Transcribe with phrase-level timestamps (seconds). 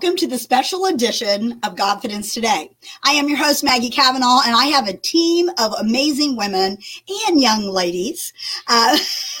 [0.00, 2.70] Welcome to the special edition of Godfidence Today.
[3.02, 6.78] I am your host, Maggie Cavanaugh, and I have a team of amazing women
[7.26, 8.32] and young ladies
[8.68, 8.96] uh,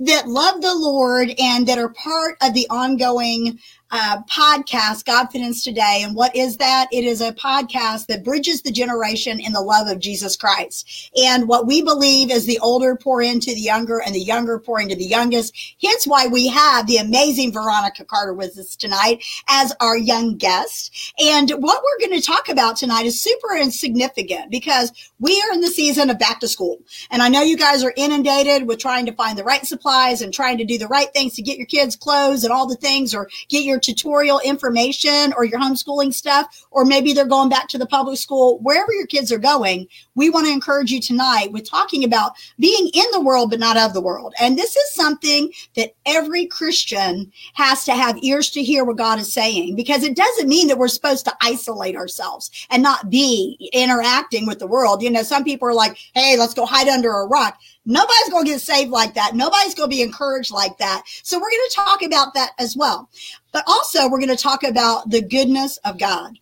[0.00, 3.58] that love the Lord and that are part of the ongoing
[3.94, 6.00] uh, podcast, Godfidence Today.
[6.02, 6.88] And what is that?
[6.90, 11.12] It is a podcast that bridges the generation in the love of Jesus Christ.
[11.16, 14.80] And what we believe is the older pour into the younger and the younger pour
[14.80, 15.54] into the youngest.
[15.80, 21.14] Hence why we have the amazing Veronneca Carter with us tonight as our young guest.
[21.24, 24.90] And what we're going to talk about tonight is super insignificant because
[25.20, 26.80] we are in the season of back to school.
[27.12, 30.34] And I know you guys are inundated with trying to find the right supplies and
[30.34, 33.14] trying to do the right things to get your kids clothes and all the things
[33.14, 37.78] or get your tutorial information or your homeschooling stuff, or maybe they're going back to
[37.78, 41.68] the public school, wherever your kids are going, we want to encourage you tonight with
[41.68, 44.34] talking about being in the world, but not of the world.
[44.40, 49.18] And this is something that every Christian has to have ears to hear what God
[49.18, 53.70] is saying, because it doesn't mean that we're supposed to isolate ourselves and not be
[53.72, 55.02] interacting with the world.
[55.02, 57.58] You know, some people are like, Hey, let's go hide under a rock.
[57.86, 59.34] Nobody's going to get saved like that.
[59.34, 61.02] Nobody's going to be encouraged like that.
[61.22, 63.08] So we're going to talk about that as well.
[63.52, 66.38] But also we're going to talk about the goodness of God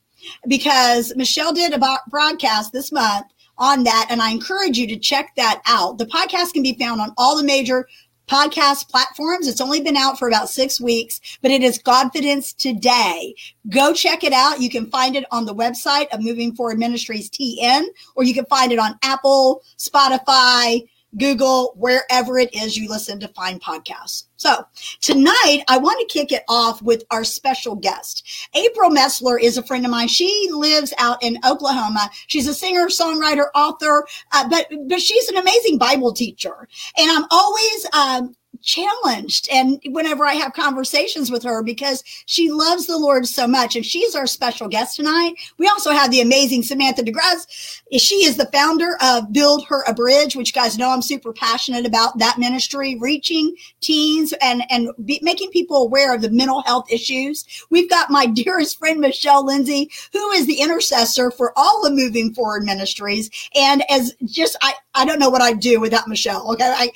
[0.47, 3.27] because Michelle did a broadcast this month
[3.59, 4.07] on that.
[4.11, 5.99] And I encourage you to check that out.
[5.99, 7.89] The podcast can be found on all the major
[8.29, 9.47] podcast platforms.
[9.47, 13.35] It's only been out for about six weeks, but it is Godfidence Today.
[13.69, 14.61] Go check it out.
[14.61, 17.85] You can find it on the website of Moving Forward Ministries TN,
[18.15, 23.29] or you can find it on Apple, Spotify, Google, wherever it is you listen to
[23.29, 24.25] find podcasts.
[24.37, 24.67] So
[25.01, 28.49] tonight, I want to kick it off with our special guest.
[28.55, 30.09] April Metzler is a friend of mine.
[30.09, 32.11] She lives out in Oklahoma.
[32.27, 36.69] She's a singer, songwriter, author, uh, but but she's an amazing Bible teacher.
[36.99, 42.87] And I'm always um, challenged and whenever I have conversations with her because she loves
[42.87, 45.35] the Lord so much and she's our special guest tonight.
[45.59, 47.81] We also have the amazing Samantha DeGrasse.
[47.99, 51.87] She is the founder of Build Her a Bridge, which guys know I'm super passionate
[51.87, 56.91] about that ministry, reaching teens and, and be, making people aware of the mental health
[56.91, 57.45] issues.
[57.71, 62.33] We've got my dearest friend, Michelle Lindsay, who is the intercessor for all the moving
[62.33, 63.31] forward ministries.
[63.55, 66.53] And as just, I, I don't know what I'd do without Michelle.
[66.53, 66.65] Okay.
[66.65, 66.93] I,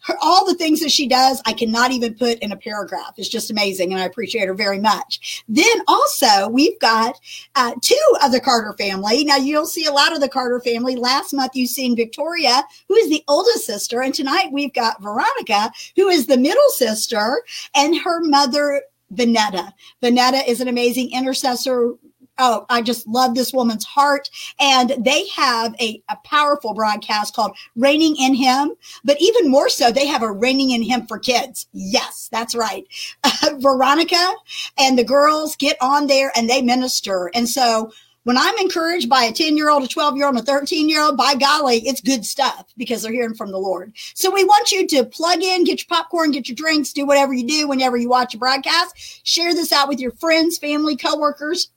[0.00, 3.14] her, all the things that she does, I cannot even put in a paragraph.
[3.16, 3.92] It's just amazing.
[3.92, 5.44] And I appreciate her very much.
[5.48, 7.18] Then also we've got
[7.54, 9.24] uh, two of the Carter family.
[9.24, 10.96] Now you'll see a lot of the Carter family.
[10.96, 14.02] Last month you've seen Victoria, who is the oldest sister.
[14.02, 17.42] And tonight we've got Veronneca, who is the middle sister
[17.74, 18.82] and her mother,
[19.14, 19.72] Vonetta.
[20.02, 21.94] Vonetta is an amazing intercessor,
[22.38, 24.30] oh, I just love this woman's heart.
[24.60, 28.72] And they have a, a powerful broadcast called Reigning in Him.
[29.04, 31.66] But even more so, they have a Reigning in Him for kids.
[31.72, 32.86] Yes, that's right.
[33.24, 34.34] Veronneca
[34.78, 37.30] and the girls get on there and they minister.
[37.34, 37.92] And so
[38.24, 40.88] when I'm encouraged by a 10 year old, a 12 year old, and a 13
[40.88, 43.92] year old, by golly, it's good stuff because they're hearing from the Lord.
[44.14, 47.32] So we want you to plug in, get your popcorn, get your drinks, do whatever
[47.32, 49.26] you do whenever you watch a broadcast.
[49.26, 51.70] Share this out with your friends, family, coworkers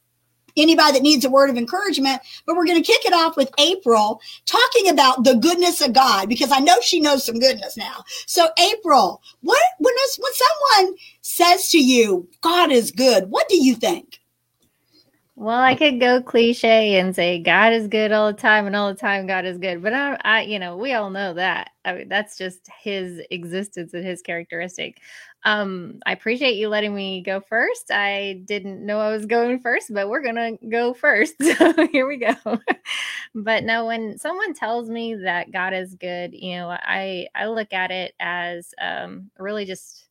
[0.57, 2.21] anybody that needs a word of encouragement.
[2.45, 6.29] But we're going to kick it off with April talking about the goodness of God
[6.29, 8.03] because I know she knows some goodness now.
[8.25, 13.75] So April, what when when someone says to you, God is good, what do you
[13.75, 14.20] think?
[15.35, 18.89] Well, I could go cliche and say God is good all the time, and all
[18.93, 19.81] the time God is good.
[19.81, 21.71] But I, I you know, we all know that.
[21.85, 24.99] I mean, that's just His existence and His characteristic.
[25.45, 27.91] Um, I appreciate you letting me go first.
[27.91, 31.35] I didn't know I was going first, but we're gonna go first.
[31.57, 32.35] So here we go.
[33.35, 37.73] but no, when someone tells me that God is good, you know, I I look
[37.73, 40.05] at it as um, really just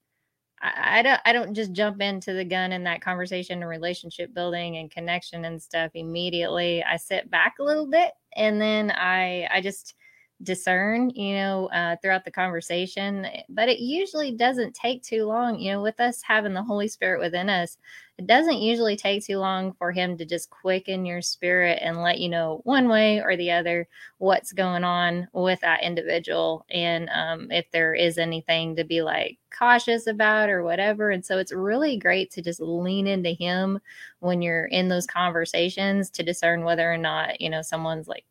[0.62, 4.34] I, I don't I don't just jump into the gun in that conversation and relationship
[4.34, 6.82] building and connection and stuff immediately.
[6.84, 9.94] I sit back a little bit and then I I just
[10.42, 13.26] discern, you know, uh, throughout the conversation.
[13.48, 17.20] But it usually doesn't take too long, you know, with us having the Holy Spirit
[17.20, 17.76] within us.
[18.18, 22.18] It doesn't usually take too long for Him to just quicken your spirit and let
[22.18, 23.88] you know one way or the other
[24.18, 26.66] what's going on with that individual.
[26.70, 31.10] And um, if there is anything to be like cautious about or whatever.
[31.10, 33.80] And so it's really great to just lean into Him
[34.20, 38.24] when you're in those conversations to discern whether or not, you know, someone's like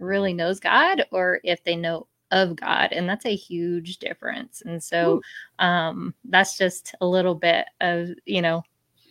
[0.00, 2.92] really knows God or if they know of God.
[2.92, 4.62] And that's a huge difference.
[4.64, 5.20] And so
[5.58, 8.62] um, that's just a little bit of, you know,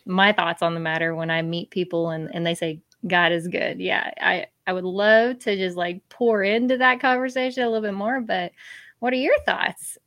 [0.06, 3.48] my thoughts on the matter when I meet people and, and they say, God is
[3.48, 3.80] good.
[3.80, 7.94] Yeah, I, I would love to just like pour into that conversation a little bit
[7.94, 8.20] more.
[8.20, 8.52] But
[8.98, 9.98] what are your thoughts?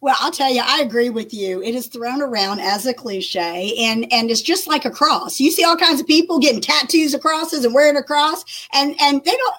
[0.00, 1.62] Well, I'll tell you, I agree with you.
[1.62, 5.40] It is thrown around as a cliche, and and it's just like a cross.
[5.40, 8.94] You see all kinds of people getting tattoos of crosses and wearing a cross, and
[9.00, 9.54] and they don't.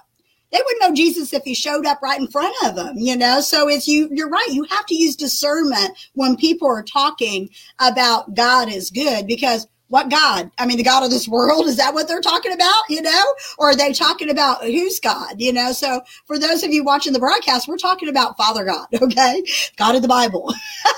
[0.51, 3.41] They wouldn't know Jesus if he showed up right in front of them, you know.
[3.41, 4.07] So it's you.
[4.11, 4.47] You're right.
[4.49, 7.49] You have to use discernment when people are talking
[7.79, 10.51] about God is good because what God?
[10.57, 11.65] I mean, the God of this world?
[11.67, 12.83] Is that what they're talking about?
[12.89, 13.23] You know,
[13.57, 15.39] or are they talking about who's God?
[15.39, 18.87] You know, so for those of you watching the broadcast, we're talking about Father God,
[19.01, 19.43] okay?
[19.77, 20.53] God of the Bible.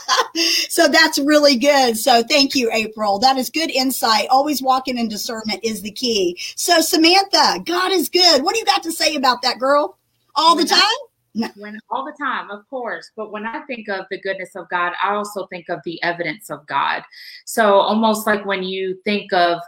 [0.69, 1.97] so that's really good.
[1.97, 3.19] So thank you, April.
[3.19, 4.27] That is good insight.
[4.30, 6.38] Always walking in discernment is the key.
[6.56, 8.44] So Samantha, God is good.
[8.44, 9.97] What do you got to say about that, girl?
[10.36, 11.08] All the time?
[11.55, 13.11] When all the time, of course.
[13.15, 16.49] But when I think of the goodness of God, I also think of the evidence
[16.49, 17.03] of God.
[17.45, 19.59] So almost like when you think of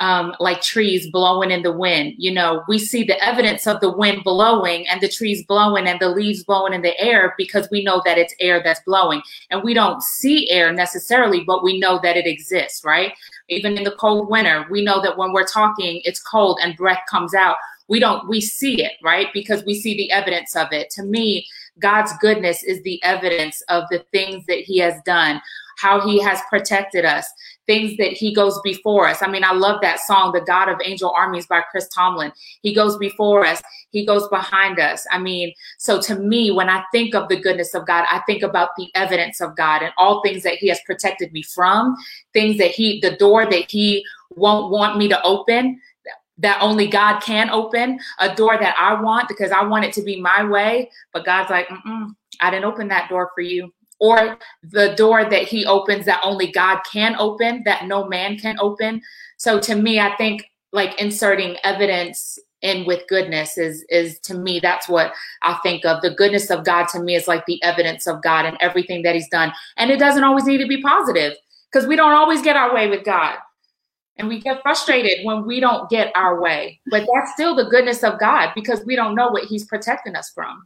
[0.00, 2.14] um, like trees blowing in the wind.
[2.16, 6.00] You know, we see the evidence of the wind blowing and the trees blowing and
[6.00, 9.22] the leaves blowing in the air because we know that it's air that's blowing.
[9.50, 13.12] And we don't see air necessarily, but we know that it exists, right?
[13.48, 17.02] Even in the cold winter, we know that when we're talking, it's cold and breath
[17.08, 17.56] comes out
[17.90, 19.26] we don't we see it right?
[19.34, 20.88] Because we see the evidence of it.
[20.90, 21.46] To me
[21.78, 25.40] god's goodness is the evidence of the things that he has done
[25.78, 27.26] how he has protected us
[27.66, 29.22] things that he goes before us.
[29.22, 32.32] I mean i love that song the god of angel armies by chris tomlin.
[32.62, 33.62] He goes before us.
[33.90, 35.06] He goes behind us.
[35.10, 38.42] I mean so to me when i think of the goodness of god i think
[38.42, 41.96] about the evidence of god and all things that he has protected me from
[42.32, 45.80] things that he the door that he won't want me to open
[46.40, 50.02] that only God can open, a door that I want because I want it to
[50.02, 50.90] be my way.
[51.12, 51.68] But God's like,
[52.40, 53.72] I didn't open that door for you.
[54.00, 58.56] Or the door that He opens that only God can open, that no man can
[58.58, 59.02] open.
[59.36, 64.60] So to me, I think like inserting evidence in with goodness is is to me
[64.60, 66.00] that's what I think of.
[66.00, 69.14] The goodness of God to me is like the evidence of God and everything that
[69.14, 69.52] He's done.
[69.76, 71.34] And it doesn't always need to be positive
[71.70, 73.36] because we don't always get our way with God
[74.20, 76.78] and we get frustrated when we don't get our way.
[76.90, 80.30] But that's still the goodness of God because we don't know what He's protecting us
[80.34, 80.62] from.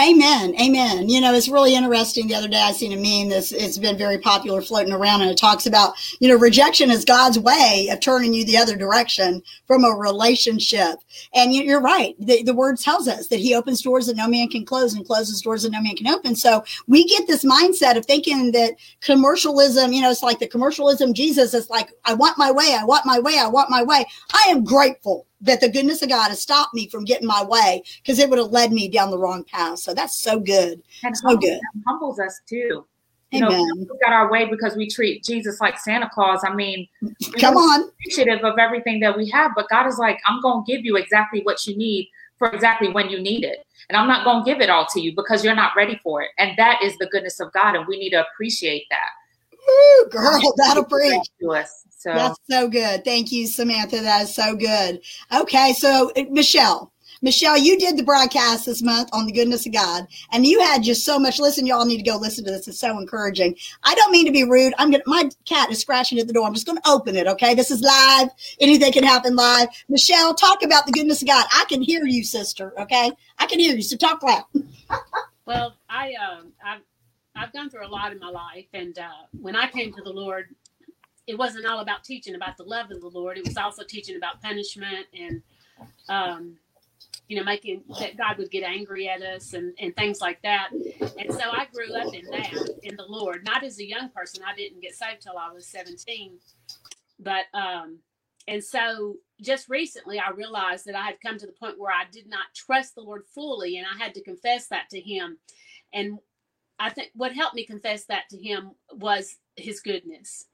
[0.00, 0.54] Amen.
[0.58, 1.10] Amen.
[1.10, 2.26] You know, it's really interesting.
[2.26, 5.30] The other day I seen a meme that's it's been very popular floating around and
[5.30, 9.42] it talks about, you know, rejection is God's way of turning you the other direction
[9.66, 10.96] from a relationship.
[11.34, 12.14] And you're right.
[12.18, 15.06] The, the word tells us that he opens doors that no man can close and
[15.06, 16.36] closes doors that no man can open.
[16.36, 18.72] So we get this mindset of thinking that
[19.02, 21.52] commercialism, you know, it's like the commercialism Jesus.
[21.52, 22.76] It's like, I want my way.
[22.80, 23.38] I want my way.
[23.38, 24.06] I want my way.
[24.32, 27.82] I am grateful that the goodness of God has stopped me from getting my way
[28.02, 29.80] because it would have led me down the wrong path.
[29.80, 30.82] So that's so good.
[31.02, 31.60] And so humbles, good.
[31.86, 32.86] Humbles us too.
[33.32, 33.50] You Amen.
[33.50, 36.42] know, we got our way because we treat Jesus like Santa Claus.
[36.44, 36.86] I mean,
[37.40, 40.70] come on, appreciative of everything that we have, but God is like, I'm going to
[40.72, 44.24] give you exactly what you need for exactly when you need it, and I'm not
[44.24, 46.30] going to give it all to you because you're not ready for it.
[46.38, 49.08] And that is the goodness of God, and we need to appreciate that.
[49.72, 51.84] Ooh, girl, that'll preach to us.
[51.90, 53.04] So that's so good.
[53.04, 54.00] Thank you, Samantha.
[54.00, 55.00] That is so good.
[55.34, 56.92] Okay, so uh, Michelle.
[57.24, 60.82] Michelle, you did the broadcast this month on the goodness of God, and you had
[60.82, 61.38] just so much.
[61.38, 62.66] Listen, y'all need to go listen to this.
[62.66, 63.54] It's so encouraging.
[63.84, 64.74] I don't mean to be rude.
[64.76, 65.04] I'm gonna.
[65.06, 66.44] My cat is scratching at the door.
[66.44, 67.28] I'm just gonna open it.
[67.28, 68.30] Okay, this is live.
[68.58, 69.68] Anything can happen live.
[69.88, 71.46] Michelle, talk about the goodness of God.
[71.52, 72.74] I can hear you, sister.
[72.80, 73.82] Okay, I can hear you.
[73.82, 74.44] So talk loud.
[75.46, 76.80] well, I um, I've
[77.36, 80.12] I've gone through a lot in my life, and uh, when I came to the
[80.12, 80.46] Lord,
[81.26, 83.38] it wasn't all about teaching about the love of the Lord.
[83.38, 85.42] It was also teaching about punishment and,
[86.08, 86.56] um,
[87.28, 90.70] you know, making that God would get angry at us and, and things like that.
[90.72, 93.44] And so I grew up in that, in the Lord.
[93.44, 94.44] Not as a young person.
[94.46, 96.38] I didn't get saved till I was 17.
[97.20, 97.98] But, um,
[98.48, 102.04] and so just recently I realized that I had come to the point where I
[102.12, 105.38] did not trust the Lord fully and I had to confess that to Him.
[105.94, 106.18] And
[106.78, 110.46] I think what helped me confess that to Him was His goodness.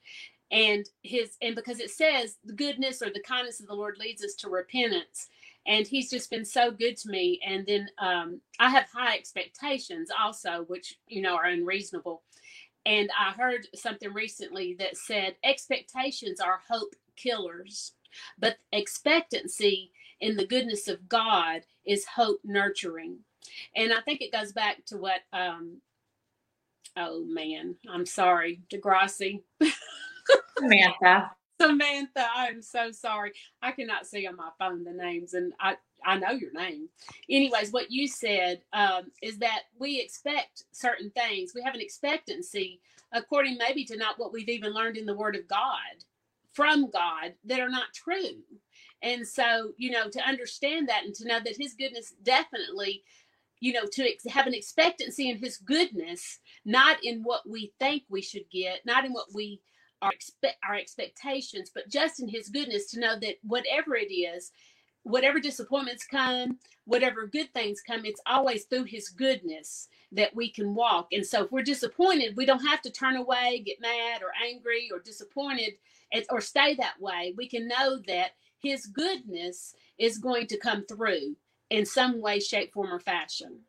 [0.50, 4.24] And his and because it says the goodness or the kindness of the lord leads
[4.24, 5.28] us to repentance.
[5.66, 7.40] And he's just been so good to me.
[7.46, 12.22] And then um, i have high expectations also which you know are unreasonable.
[12.86, 17.92] And i heard something recently that said expectations are hope killers
[18.38, 23.18] but expectancy in the goodness of god is hope nurturing.
[23.76, 25.82] And i think it goes back to what um
[26.98, 29.40] oh man i'm sorry degrassi
[30.58, 31.30] Samantha.
[31.60, 33.32] Samantha, I'm so sorry.
[33.62, 36.88] I cannot see on my phone the names, and I I know your name.
[37.28, 41.52] Anyways, what you said um, is that we expect certain things.
[41.54, 42.80] We have an expectancy
[43.12, 46.04] according maybe to not what we've even learned in the Word of God
[46.52, 48.42] from God that are not true.
[49.02, 53.02] And so, you know, to understand that and to know that His goodness definitely
[53.60, 58.04] you know, to ex- have an expectancy in His goodness, not in what we think
[58.08, 59.60] we should get, not in what we
[60.00, 64.52] our expect our expectations, but just in His goodness to know that whatever it is,
[65.02, 70.74] whatever disappointments come, whatever good things come, it's always through His goodness that we can
[70.74, 71.08] walk.
[71.12, 74.88] And so, if we're disappointed, we don't have to turn away, get mad or angry
[74.92, 75.74] or disappointed,
[76.30, 77.34] or stay that way.
[77.36, 81.34] We can know that His goodness is going to come through
[81.70, 83.60] in some way, shape, form, or fashion.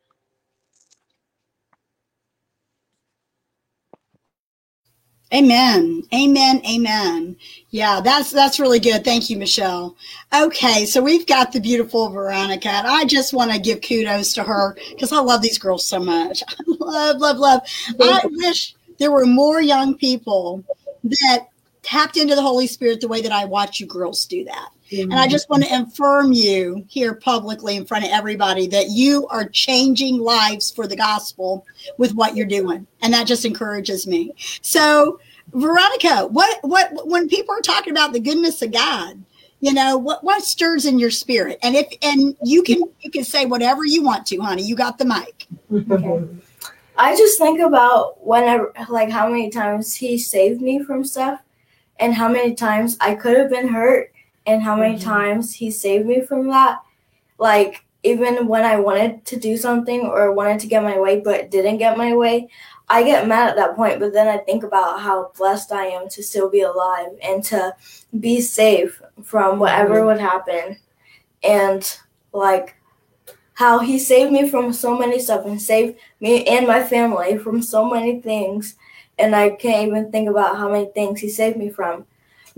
[5.31, 6.01] Amen.
[6.11, 6.61] Amen.
[6.67, 7.35] Amen.
[7.69, 9.03] Yeah, that's that's really good.
[9.05, 9.95] Thank you, Michelle.
[10.33, 14.43] Okay, so we've got the beautiful Veronneca, and I just want to give kudos to
[14.43, 16.41] her because I love these girls so much.
[16.49, 17.61] I love, love, love.
[17.99, 20.63] I wish there were more young people
[21.03, 21.47] that
[21.83, 24.71] tapped into the Holy Spirit the way that I watch you girls do that.
[24.91, 29.27] And I just want to affirm you here publicly in front of everybody that you
[29.27, 31.65] are changing lives for the gospel
[31.97, 32.87] with what you're doing.
[33.01, 34.33] And that just encourages me.
[34.61, 35.19] So,
[35.51, 39.23] Veronneca, what what when people are talking about the goodness of God,
[39.59, 41.59] you know, what what stirs in your spirit?
[41.61, 44.63] And if and you can you can say whatever you want to, honey.
[44.63, 45.47] You got the mic.
[45.71, 46.27] Okay.
[46.97, 51.39] I just think about whenever like how many times he saved me from stuff
[51.97, 54.11] and how many times I could have been hurt
[54.49, 55.09] and how many mm-hmm.
[55.09, 56.79] times he saved me from that.
[57.37, 61.51] Like even when I wanted to do something or wanted to get my way but
[61.51, 62.49] didn't get my way,
[62.89, 66.09] I get mad at that point, but then I think about how blessed I am
[66.09, 67.75] to still be alive and to
[68.19, 70.07] be safe from whatever mm-hmm.
[70.07, 70.77] would happen.
[71.43, 71.97] And
[72.33, 72.75] like
[73.53, 77.61] how he saved me from so many stuff and saved me and my family from
[77.61, 78.75] so many things.
[79.19, 82.07] And I can't even think about how many things he saved me from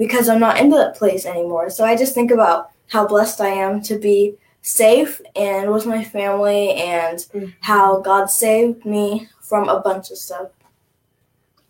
[0.02, 1.70] because I'm not into that place anymore.
[1.70, 6.04] So I just think about how blessed I am to be safe and with my
[6.04, 7.50] family and mm-hmm.
[7.60, 10.50] how God saved me from a bunch of stuff.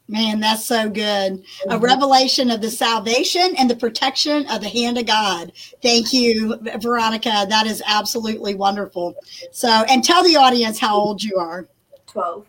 [0.08, 1.44] Man, that's so good.
[1.44, 1.72] Mm-hmm.
[1.72, 5.52] A revelation of the salvation and the protection of the hand of God.
[5.82, 7.50] Thank you, Veronneca.
[7.50, 9.14] That is absolutely wonderful.
[9.52, 11.68] So, and tell the audience how old you are.
[12.08, 12.46] 12.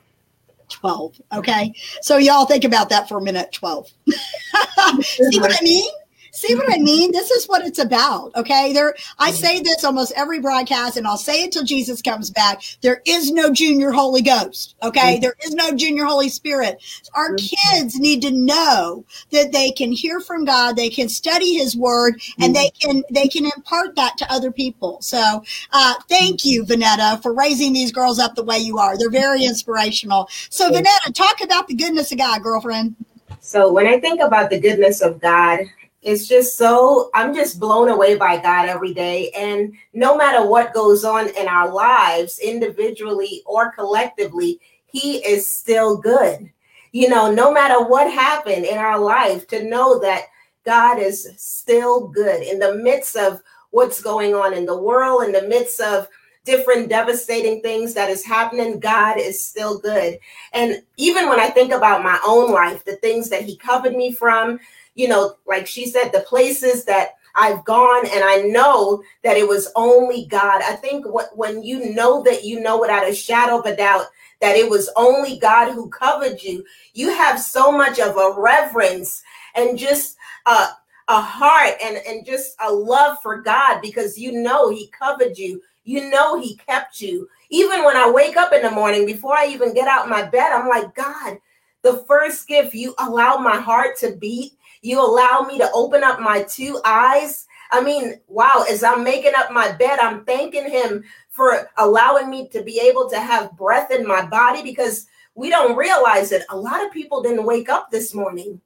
[0.82, 1.20] 12.
[1.34, 1.72] Okay.
[2.00, 3.52] So y'all think about that for a minute.
[3.52, 3.88] 12.
[5.00, 5.90] See what I mean?
[6.34, 7.12] See what I mean?
[7.12, 8.34] This is what it's about.
[8.34, 8.72] Okay.
[8.72, 9.36] There, I mm-hmm.
[9.36, 12.62] say this almost every broadcast and I'll say it till Jesus comes back.
[12.80, 14.74] There is no junior Holy Ghost.
[14.82, 15.14] Okay.
[15.14, 15.20] Mm-hmm.
[15.20, 16.82] There is no junior Holy Spirit.
[17.12, 17.76] Our mm-hmm.
[17.76, 20.74] kids need to know that they can hear from God.
[20.74, 25.02] They can study his word and they can, they can impart that to other people.
[25.02, 28.96] So, uh, thank you, Vonetta, for raising these girls up the way you are.
[28.96, 30.30] They're very inspirational.
[30.48, 32.96] So, Vonetta, talk about the goodness of God, girlfriend.
[33.40, 35.60] So, when I think about the goodness of God,
[36.02, 39.30] it's just so i'm just blown away by god every day.
[39.30, 45.96] And no matter what goes on in our lives individually or collectively he is still
[45.96, 46.50] good.
[46.90, 50.24] You know no matter what happened in our life to know that
[50.66, 53.40] god is still good in the midst of
[53.70, 56.08] what's going on in the world in the midst of
[56.44, 60.18] different devastating things that is happening god is still good.
[60.52, 64.12] And even when i think about my own life the things that he covered me
[64.12, 64.58] from
[64.94, 69.48] you know, like she said, the places that I've gone and I know that it
[69.48, 70.62] was only God.
[70.62, 74.06] I think what when you know that you know without a shadow of a doubt
[74.40, 79.22] that it was only God who covered you, you have so much of a reverence
[79.54, 80.68] and just a,
[81.08, 85.62] a heart and, and just a love for God because you know He covered you.
[85.84, 87.28] You know He kept you.
[87.50, 90.52] Even when I wake up in the morning, before I even get out my bed,
[90.52, 91.38] I'm like, God,
[91.82, 96.20] the first gift you allow my heart to beat you allow me to open up
[96.20, 97.46] my two eyes.
[97.70, 102.48] I mean, wow, as I'm making up my bed, I'm thanking him for allowing me
[102.48, 106.44] to be able to have breath in my body because we don't realize it.
[106.50, 108.60] a lot of people didn't wake up this morning.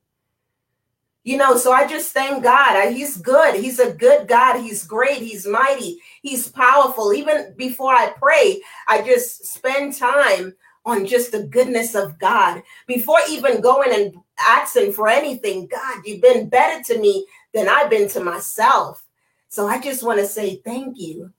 [1.23, 2.93] You know, so I just thank God.
[2.93, 3.57] He's good.
[3.57, 4.61] He's a good God.
[4.61, 5.19] He's great.
[5.19, 5.99] He's mighty.
[6.23, 7.13] He's powerful.
[7.13, 10.55] Even before I pray, I just spend time
[10.85, 15.67] on just the goodness of God before even going and asking for anything.
[15.67, 19.05] God, you've been better to me than I've been to myself.
[19.49, 21.33] So I just want to say thank you.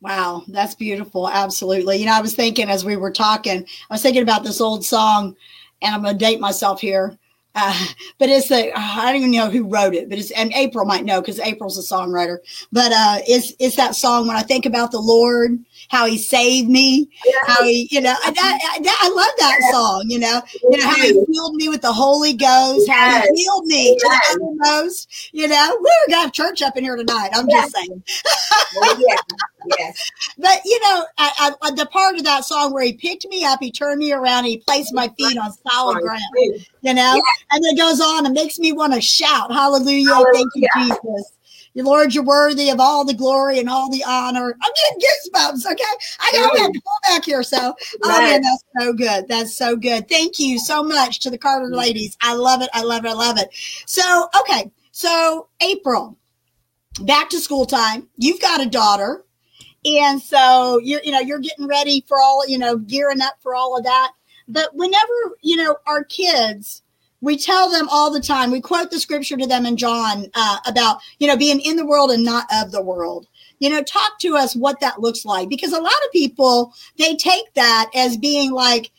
[0.00, 1.28] Wow, that's beautiful.
[1.28, 1.96] Absolutely.
[1.96, 4.84] You know, I was thinking as we were talking, I was thinking about this old
[4.84, 5.34] song,
[5.82, 7.18] and I'm going to date myself here.
[7.54, 7.86] Uh,
[8.18, 11.04] but it's the I don't even know who wrote it, but it's and April might
[11.04, 12.38] know because April's a songwriter.
[12.70, 16.68] But uh, it's it's that song when I think about the Lord, how He saved
[16.68, 17.08] me,
[17.46, 20.04] how He, you know, I, I, I love that song.
[20.08, 20.40] You know,
[20.70, 24.08] you know how He filled me with the Holy Ghost, how He healed me to
[24.08, 24.20] the
[24.62, 25.30] uttermost.
[25.32, 27.30] You know, we're gonna have church up in here tonight.
[27.34, 28.02] I'm just saying.
[28.76, 29.16] Oh, yeah.
[29.78, 30.10] Yes.
[30.38, 33.58] But you know, I, I, the part of that song where he picked me up,
[33.60, 36.22] he turned me around, he placed my feet on solid ground.
[36.80, 37.37] You know, yes.
[37.50, 40.08] And it goes on and makes me want to shout, "Hallelujah!
[40.08, 40.32] Hallelujah.
[40.32, 41.32] Thank you, Jesus."
[41.74, 44.56] Your Lord, you're worthy of all the glory and all the honor.
[44.60, 45.70] I'm getting goosebumps.
[45.70, 45.84] Okay.
[46.18, 47.42] I got to pull back here.
[47.44, 49.28] So, oh man, that's so good.
[49.28, 50.08] That's so good.
[50.08, 51.76] Thank you so much to the Carter mm-hmm.
[51.76, 52.16] ladies.
[52.20, 52.70] I love it.
[52.72, 53.10] I love it.
[53.10, 53.50] I love it.
[53.86, 54.70] So, okay.
[54.90, 56.18] So, April,
[57.02, 58.08] back to school time.
[58.16, 59.24] You've got a daughter.
[59.84, 63.54] And so you're, you know, you're getting ready for all, you know, gearing up for
[63.54, 64.12] all of that.
[64.48, 66.82] But whenever, you know, our kids,
[67.20, 70.58] we tell them all the time, we quote the scripture to them in John uh,
[70.66, 73.26] about, you know, being in the world and not of the world.
[73.58, 77.16] You know, talk to us what that looks like because a lot of people, they
[77.16, 78.90] take that as being like,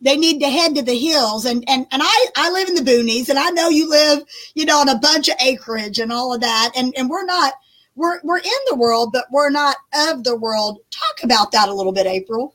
[0.00, 2.88] they need to head to the hills and and and I I live in the
[2.88, 4.22] boonies and I know you live
[4.54, 7.54] you know on a bunch of acreage and all of that and and we're not
[7.98, 9.76] we're we're in the world, but we're not
[10.08, 10.78] of the world.
[10.90, 12.54] Talk about that a little bit, April.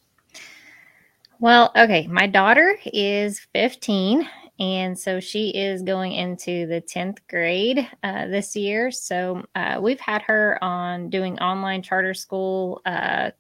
[1.40, 4.28] Well, okay, my daughter is 15
[4.60, 8.92] and so she is going into the 10th grade uh, this year.
[8.92, 13.32] So uh, we've had her on doing online charter school uh,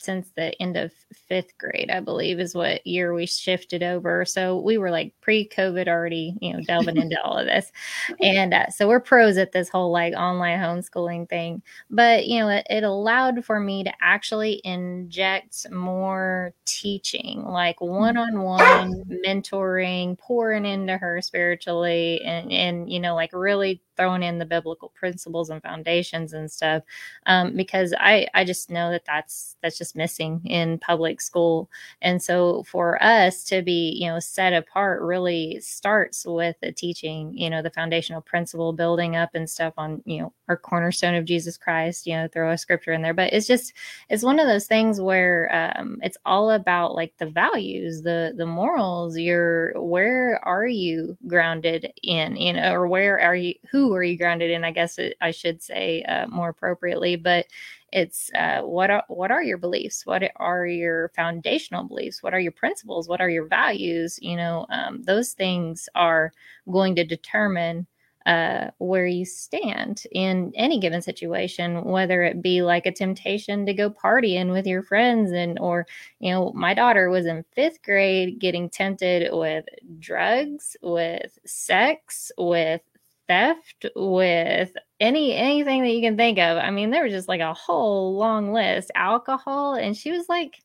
[0.00, 4.24] since the end of fifth grade, I believe, is what year we shifted over.
[4.24, 7.70] So we were like pre COVID already, you know, delving into all of this.
[8.20, 11.62] And uh, so we're pros at this whole like online homeschooling thing.
[11.90, 18.16] But, you know, it, it allowed for me to actually inject more teaching, like one
[18.16, 24.38] on one mentoring, pouring into her spiritually, and, and, you know, like really throwing in
[24.38, 26.82] the biblical principles and foundations and stuff
[27.26, 31.70] um, because I I just know that that's that's just missing in public school.
[32.02, 37.36] And so for us to be you know set apart really starts with the teaching
[37.36, 41.24] you know the foundational principle building up and stuff on you know our cornerstone of
[41.26, 43.14] Jesus Christ you know throw a scripture in there.
[43.14, 43.74] But it's just
[44.08, 48.46] it's one of those things where um, it's all about like the values the the
[48.46, 49.18] morals.
[49.18, 54.18] You're where are you grounded in you know or where are you who are you
[54.18, 54.64] grounded in?
[54.64, 57.46] I guess it, I should say uh, more appropriately, but
[57.92, 60.06] it's uh, what are what are your beliefs?
[60.06, 62.22] What are your foundational beliefs?
[62.22, 63.08] What are your principles?
[63.08, 64.18] What are your values?
[64.22, 66.32] You know, um, those things are
[66.70, 67.86] going to determine
[68.26, 73.72] uh, where you stand in any given situation, whether it be like a temptation to
[73.72, 75.86] go partying with your friends, and or
[76.20, 79.64] you know, my daughter was in fifth grade getting tempted with
[79.98, 82.82] drugs, with sex, with
[83.30, 86.58] theft, with any anything that you can think of.
[86.58, 88.90] I mean, there was just like a whole long list.
[88.96, 90.58] Alcohol, and she was like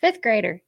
[0.00, 0.62] fifth grader.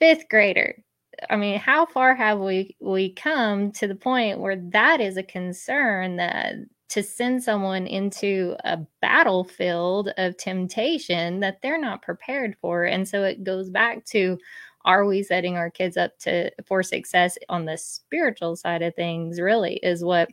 [0.00, 0.84] Fifth grader.
[1.30, 5.22] I mean, how far have we we come to the point where that is a
[5.22, 6.56] concern that
[6.90, 12.84] to send someone into a battlefield of temptation that they're not prepared for.
[12.84, 14.36] And so it goes back to
[14.84, 19.40] are we setting our kids up to for success on the spiritual side of things
[19.40, 20.28] really is what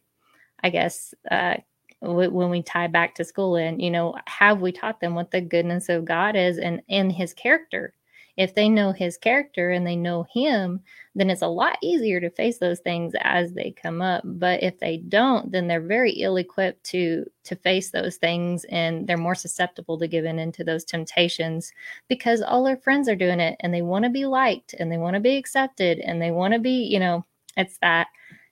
[0.63, 1.55] i guess uh,
[2.01, 5.31] w- when we tie back to school and you know have we taught them what
[5.31, 7.93] the goodness of god is and in his character
[8.39, 10.79] if they know his character and they know him,
[11.13, 14.21] then it's a lot easier to face those things as they come up.
[14.23, 19.05] But if they don't, then they're very ill equipped to to face those things and
[19.05, 21.73] they're more susceptible to giving into those temptations
[22.07, 24.97] because all their friends are doing it and they want to be liked and they
[24.97, 27.25] want to be accepted and they want to be, you know,
[27.57, 28.07] it's that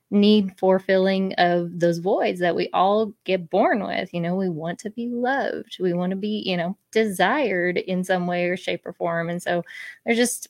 [0.10, 4.14] need for filling of those voids that we all get born with.
[4.14, 8.04] You know, we want to be loved, we want to be, you know, desired in
[8.04, 9.30] some way or shape or form.
[9.30, 9.64] And so
[10.06, 10.50] there's just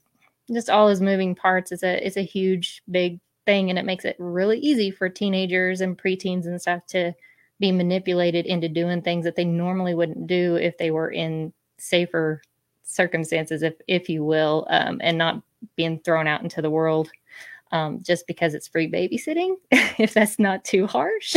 [0.54, 1.72] just all those moving parts.
[1.72, 5.82] It's a it's a huge big thing and it makes it really easy for teenagers
[5.82, 7.14] and preteens and stuff to
[7.60, 12.42] be manipulated into doing things that they normally wouldn't do if they were in safer
[12.84, 15.42] circumstances if if you will um, and not
[15.76, 17.10] being thrown out into the world
[17.72, 21.36] um, just because it's free babysitting, if that's not too harsh.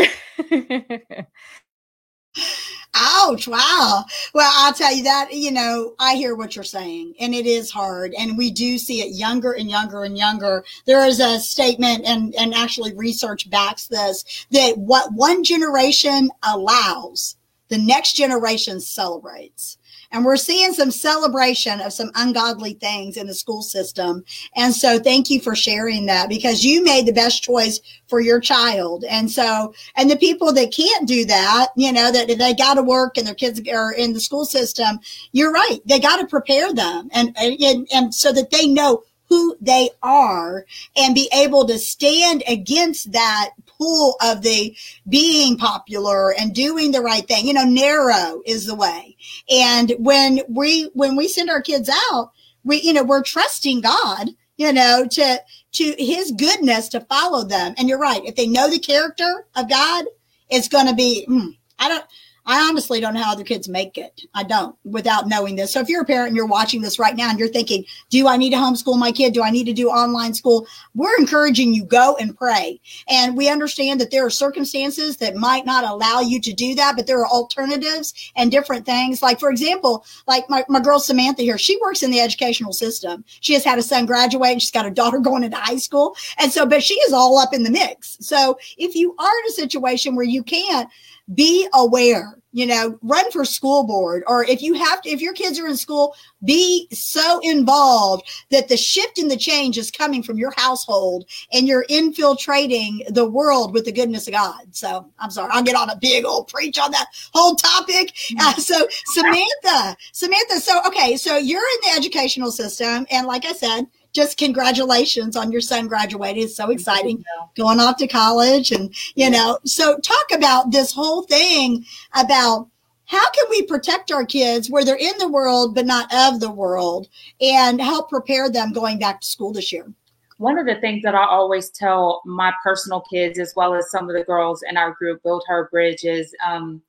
[2.94, 3.46] Ouch.
[3.46, 4.04] Wow.
[4.34, 7.70] Well, I'll tell you that, you know, I hear what you're saying and it is
[7.70, 8.14] hard.
[8.18, 10.64] And we do see it younger and younger and younger.
[10.86, 17.36] There is a statement and, and actually research backs this that what one generation allows,
[17.68, 19.78] the next generation celebrates.
[20.12, 24.24] And we're seeing some celebration of some ungodly things in the school system.
[24.56, 28.40] And so thank you for sharing that because you made the best choice for your
[28.40, 29.04] child.
[29.08, 32.82] And so, and the people that can't do that, you know, that they got to
[32.82, 34.98] work and their kids are in the school system,
[35.32, 35.78] you're right.
[35.86, 40.66] They got to prepare them and, and, and so that they know who they are
[40.96, 44.76] and be able to stand against that pull of the
[45.08, 47.46] being popular and doing the right thing.
[47.46, 49.16] You know, narrow is the way.
[49.48, 52.32] And when we, when we send our kids out,
[52.64, 55.40] we, you know, we're trusting God, you know, to,
[55.72, 57.74] to his goodness to follow them.
[57.78, 58.24] And you're right.
[58.24, 60.06] If they know the character of God,
[60.50, 62.04] it's going to be, hmm, I don't,
[62.46, 64.22] I honestly don't know how other kids make it.
[64.34, 65.72] I don't without knowing this.
[65.72, 68.26] So if you're a parent and you're watching this right now and you're thinking, do
[68.26, 69.34] I need to homeschool my kid?
[69.34, 70.66] Do I need to do online school?
[70.94, 72.80] We're encouraging you go and pray.
[73.08, 76.96] And we understand that there are circumstances that might not allow you to do that,
[76.96, 79.22] but there are alternatives and different things.
[79.22, 83.24] Like, for example, like my, my girl Samantha here, she works in the educational system.
[83.40, 86.16] She has had a son graduate and she's got a daughter going into high school.
[86.38, 88.16] And so, but she is all up in the mix.
[88.20, 90.88] So if you are in a situation where you can't,
[91.34, 95.32] be aware you know run for school board or if you have to if your
[95.32, 96.14] kids are in school
[96.44, 101.68] be so involved that the shift in the change is coming from your household and
[101.68, 104.62] you're infiltrating the world with the goodness of god.
[104.72, 108.12] So i'm sorry i'll get on a big old preach on that whole topic.
[108.38, 113.52] Uh, so samantha samantha so okay so you're in the educational system and like i
[113.52, 116.42] said just congratulations on your son graduating.
[116.42, 117.24] It's so exciting
[117.56, 118.72] going off to college.
[118.72, 122.68] And, you know, so talk about this whole thing about
[123.06, 126.50] how can we protect our kids where they're in the world, but not of the
[126.50, 127.08] world
[127.40, 129.92] and help prepare them going back to school this year?
[130.38, 134.08] One of the things that I always tell my personal kids, as well as some
[134.08, 136.80] of the girls in our group, Build Her Bridge, is um,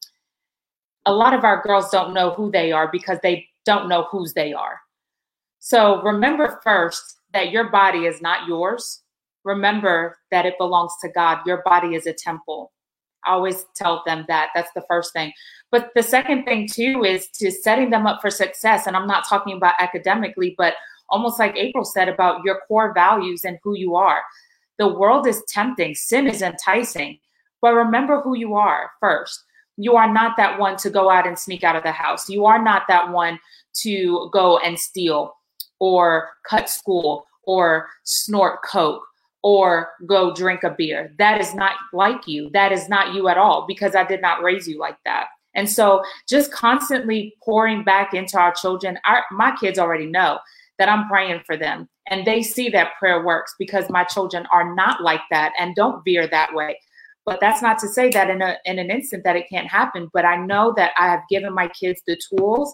[1.06, 4.34] a lot of our girls don't know who they are because they don't know whose
[4.34, 4.80] they are.
[5.64, 9.04] So remember first that your body is not yours.
[9.44, 11.38] Remember that it belongs to God.
[11.46, 12.72] Your body is a temple.
[13.24, 14.50] I always tell them that.
[14.56, 15.32] That's the first thing.
[15.70, 18.88] But the second thing, too, is to setting them up for success.
[18.88, 20.74] And I'm not talking about academically, but
[21.10, 24.24] almost like April said about your core values and who you are.
[24.80, 27.20] The world is tempting, sin is enticing.
[27.62, 29.44] But remember who you are first.
[29.78, 32.28] You are not that one to go out and sneak out of the house.
[32.30, 33.40] You are not that one
[33.82, 35.36] to go and steal
[35.82, 39.02] or cut school or snort coke
[39.44, 41.12] or go drink a beer.
[41.18, 42.52] That is not like you.
[42.54, 45.26] That is not you at all because I did not raise you like that.
[45.56, 50.38] And so just constantly pouring back into our children, our, my kids already know
[50.78, 54.76] that I'm praying for them and they see that prayer works because my children are
[54.76, 56.78] not like that and don't veer that way.
[57.26, 60.10] But that's not to say that in a in an instant that it can't happen,
[60.12, 62.74] but I know that I have given my kids the tools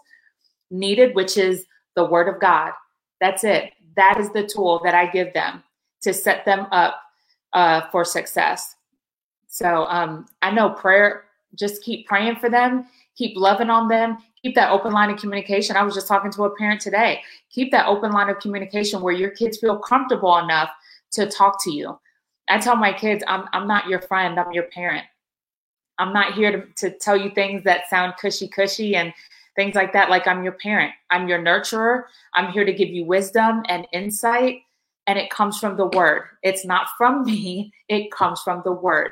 [0.71, 1.65] needed, which is
[1.95, 2.71] the word of God
[3.19, 3.73] that's it.
[3.95, 5.63] That is the tool that I give them
[6.01, 7.01] to set them up
[7.53, 8.75] uh, for success.
[9.47, 11.25] So um, I know prayer,
[11.55, 15.75] just keep praying for them, keep loving on them, keep that open line of communication.
[15.75, 17.21] I was just talking to a parent today.
[17.49, 20.69] Keep that open line of communication where your kids feel comfortable enough
[21.11, 21.97] to talk to you.
[22.49, 25.05] I tell my kids, I'm, I'm not your friend, I'm your parent.
[25.97, 29.13] I'm not here to, to tell you things that sound cushy cushy and
[29.57, 30.09] things like that.
[30.09, 32.03] Like I'm your parent, I'm your nurturer.
[32.35, 34.61] I'm here to give you wisdom and insight.
[35.07, 36.23] And it comes from the word.
[36.43, 39.11] It's not from me, it comes from the word,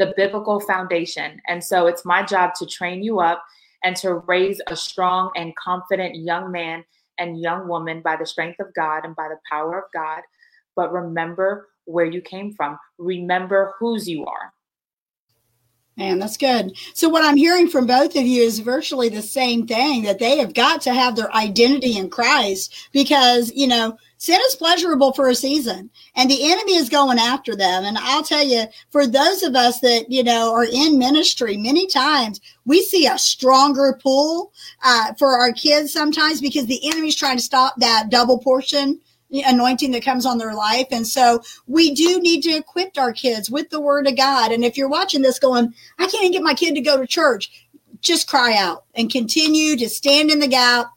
[0.00, 1.40] the biblical foundation.
[1.46, 3.44] And so it's my job to train you up
[3.84, 6.84] and to raise a strong and confident young man
[7.18, 10.22] and young woman by the strength of God and by the power of God.
[10.74, 14.52] But remember where you came from, remember whose you are.
[15.96, 16.74] Man, that's good.
[16.94, 20.38] So, what I'm hearing from both of you is virtually the same thing that they
[20.38, 25.28] have got to have their identity in Christ because, you know, sin is pleasurable for
[25.28, 27.84] a season and the enemy is going after them.
[27.84, 31.86] And I'll tell you, for those of us that, you know, are in ministry, many
[31.86, 37.36] times we see a stronger pull uh, for our kids sometimes because the enemy's trying
[37.36, 38.98] to stop that double portion
[39.32, 40.86] anointing that comes on their life.
[40.90, 44.52] And so we do need to equip our kids with the word of God.
[44.52, 47.06] And if you're watching this going, I can't even get my kid to go to
[47.06, 47.66] church,
[48.00, 50.90] just cry out and continue to stand in the gap,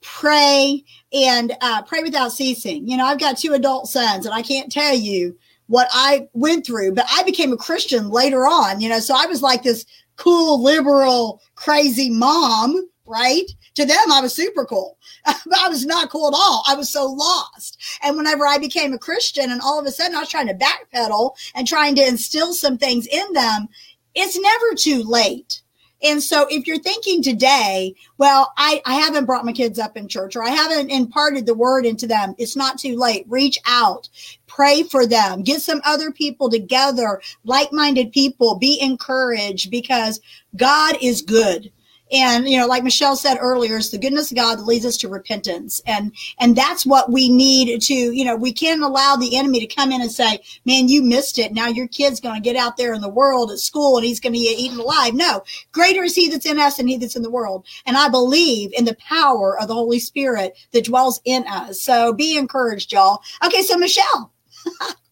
[0.00, 2.88] pray, and uh, pray without ceasing.
[2.88, 6.66] You know, I've got two adult sons, and I can't tell you what I went
[6.66, 9.86] through, but I became a Christian later on, you know, so I was like this
[10.16, 13.50] cool, liberal, crazy mom, right?
[13.74, 14.98] To them, I was super cool.
[15.26, 16.62] I was not cool at all.
[16.66, 17.82] I was so lost.
[18.02, 20.54] And whenever I became a Christian and all of a sudden I was trying to
[20.54, 23.68] backpedal and trying to instill some things in them,
[24.14, 25.60] it's never too late.
[26.02, 30.06] And so if you're thinking today, well, I, I haven't brought my kids up in
[30.06, 33.24] church or I haven't imparted the word into them, it's not too late.
[33.26, 34.10] Reach out,
[34.46, 40.20] pray for them, get some other people together, like minded people, be encouraged because
[40.56, 41.72] God is good
[42.12, 44.96] and you know like michelle said earlier it's the goodness of god that leads us
[44.98, 45.80] to repentance.
[45.86, 49.74] And and that's what we need to you know we can't allow the enemy to
[49.74, 51.52] come in and say man you missed it.
[51.52, 54.20] Now your kid's going to get out there in the world at school and he's
[54.20, 55.14] going to get eaten alive.
[55.14, 57.66] No greater is he that's in us than he that's in the world.
[57.86, 61.80] And i believe in the power of the holy spirit that dwells in us.
[61.80, 63.22] So be encouraged y'all.
[63.44, 64.32] Okay so michelle.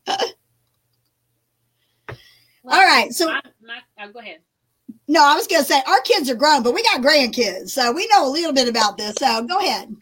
[2.64, 4.38] All right so my, my, oh, go ahead.
[5.12, 7.92] No i was going to say our kids are grown but we got grandkids so
[7.92, 9.94] we know a little bit about this so go ahead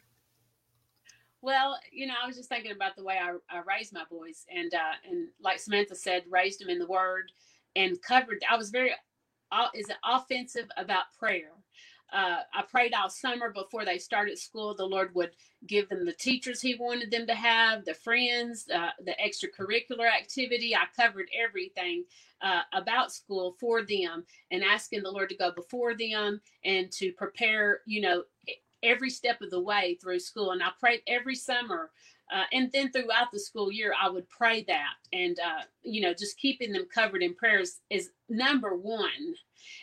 [1.43, 4.45] Well, you know, I was just thinking about the way I, I raised my boys,
[4.55, 7.33] and uh, and like Samantha said, raised them in the Word
[7.77, 8.43] and covered.
[8.51, 8.93] I was very,
[9.53, 11.53] uh, is offensive about prayer?
[12.13, 14.75] Uh, I prayed all summer before they started school.
[14.75, 15.31] The Lord would
[15.67, 20.75] give them the teachers He wanted them to have, the friends, uh, the extracurricular activity.
[20.75, 22.05] I covered everything
[22.43, 27.13] uh, about school for them and asking the Lord to go before them and to
[27.13, 28.25] prepare, you know,
[28.83, 30.53] every step of the way through school.
[30.53, 31.91] And I prayed every summer.
[32.33, 34.95] Uh, and then throughout the school year, I would pray that.
[35.13, 39.35] And, uh, you know, just keeping them covered in prayers is number one.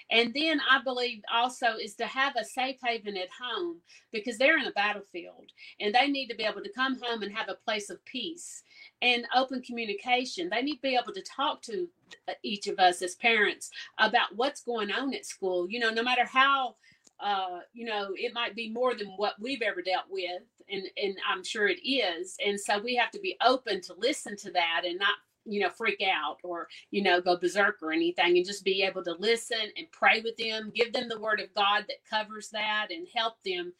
[0.09, 3.77] And then I believe also is to have a safe haven at home
[4.11, 7.35] because they're in a battlefield and they need to be able to come home and
[7.35, 8.63] have a place of peace
[9.01, 10.49] and open communication.
[10.49, 11.87] They need to be able to talk to
[12.27, 15.69] uh, each of us as parents about what's going on at school.
[15.69, 16.75] You know, no matter how
[17.19, 21.17] uh, you know, it might be more than what we've ever dealt with, and and
[21.29, 22.35] I'm sure it is.
[22.45, 25.69] And so we have to be open to listen to that and not, you know,
[25.69, 29.71] freak out or you know go berserk or anything, and just be able to listen
[29.77, 33.35] and pray with them, give them the word of God that covers that, and help
[33.43, 33.73] them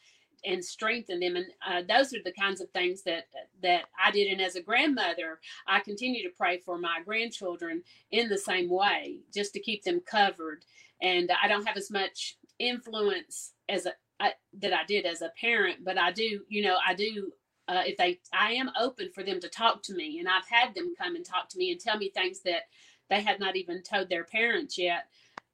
[0.46, 1.36] and strengthen them.
[1.36, 3.28] And uh, those are the kinds of things that
[3.62, 4.32] that I did.
[4.32, 9.20] And as a grandmother, I continue to pray for my grandchildren in the same way,
[9.34, 10.64] just to keep them covered.
[11.02, 15.32] And I don't have as much influence as a I, that I did as a
[15.40, 17.32] parent, but I do, you know, I do.
[17.70, 20.74] Uh, if they, I am open for them to talk to me, and I've had
[20.74, 22.64] them come and talk to me and tell me things that
[23.10, 25.08] they had not even told their parents yet.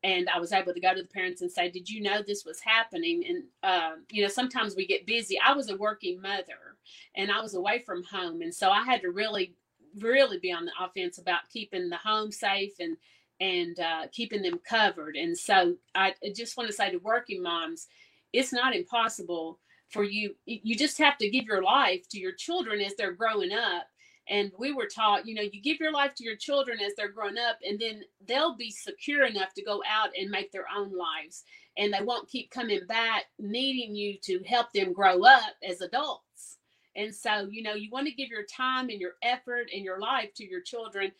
[0.03, 2.45] And I was able to go to the parents and say, "Did you know this
[2.45, 5.39] was happening?" And uh, you know, sometimes we get busy.
[5.39, 6.77] I was a working mother,
[7.15, 9.55] and I was away from home, and so I had to really,
[9.99, 12.97] really be on the offense about keeping the home safe and
[13.39, 15.15] and uh, keeping them covered.
[15.15, 17.87] And so I just want to say to working moms,
[18.33, 20.35] it's not impossible for you.
[20.45, 23.87] You just have to give your life to your children as they're growing up.
[24.29, 27.11] And we were taught, you know, you give your life to your children as they're
[27.11, 30.97] growing up, and then they'll be secure enough to go out and make their own
[30.97, 31.43] lives.
[31.77, 36.57] And they won't keep coming back needing you to help them grow up as adults.
[36.95, 39.99] And so, you know, you want to give your time and your effort and your
[39.99, 41.11] life to your children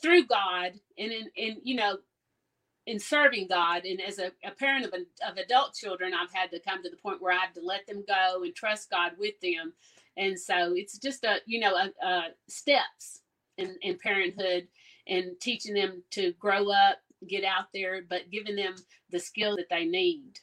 [0.00, 1.98] through God and in, in you know
[2.86, 6.60] in serving God and as a, a parent of, of adult children, I've had to
[6.60, 9.38] come to the point where I have to let them go and trust God with
[9.40, 9.72] them.
[10.16, 13.20] And so it's just a, you know, a, a steps
[13.58, 14.68] in, in parenthood
[15.06, 18.74] and teaching them to grow up, get out there, but giving them
[19.10, 20.40] the skill that they need.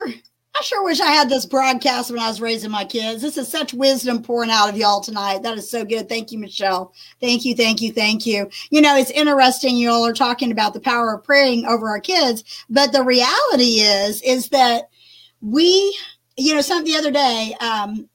[0.56, 3.20] I sure wish I had this broadcast when I was raising my kids.
[3.20, 5.42] This is such wisdom pouring out of y'all tonight.
[5.42, 6.08] That is so good.
[6.08, 6.92] Thank you, Michelle.
[7.20, 8.48] Thank you, thank you, thank you.
[8.70, 11.98] You know, it's interesting you all are talking about the power of praying over our
[11.98, 14.90] kids, but the reality is, is that
[15.40, 15.98] we,
[16.36, 18.08] you know, some the other day, um,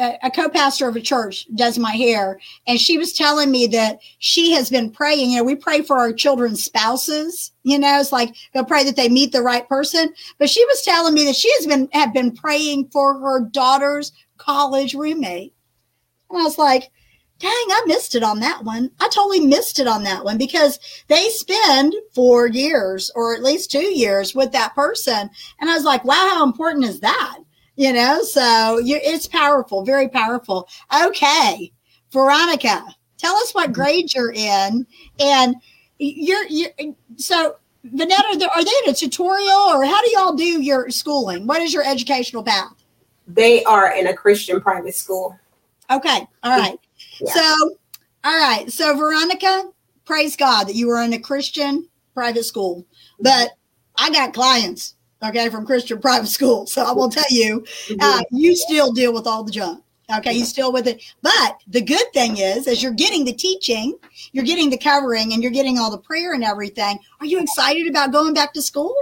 [0.00, 4.52] a, co-pastor of a church does my hair and she was telling me that she
[4.52, 5.30] has been praying.
[5.30, 7.52] You know we pray for our children's spouses.
[7.62, 10.12] You know it's like they'll pray that they meet the right person.
[10.38, 14.12] But she was telling me that she has been have been praying for her daughter's
[14.38, 15.52] college roommate.
[16.30, 16.90] And i was like
[17.38, 18.90] dang i missed it on that one.
[19.00, 23.70] I totally missed it on that one because they spend four years or at least
[23.70, 25.30] two years with that person.
[25.60, 27.38] And i was like wow how important is that
[27.80, 30.68] you know so you, it's powerful very powerful.
[31.06, 31.72] Okay
[32.12, 32.84] veronneca
[33.16, 33.72] tell us what mm-hmm.
[33.72, 34.86] grade you're in
[35.18, 35.56] and
[35.98, 36.70] you're you're
[37.16, 41.46] so vonetta are they in a tutorial or how do y'all do your schooling?
[41.46, 42.74] What is your educational path?
[43.26, 45.38] They are in a Christian private school.
[45.90, 46.78] okay all right.
[47.18, 47.32] Yeah.
[47.32, 47.70] so
[48.24, 49.72] all right so veronneca
[50.04, 52.84] praise god that you were in a christian private school
[53.20, 53.52] but
[53.96, 57.64] i got clients okay from christian private school so i will tell you
[58.00, 61.02] uh, you still deal with all the junk Okay, you still with it.
[61.22, 63.96] But the good thing is, as you're getting the teaching,
[64.32, 66.98] you're getting the covering, and you're getting all the prayer and everything.
[67.20, 68.94] Are you excited about going back to school?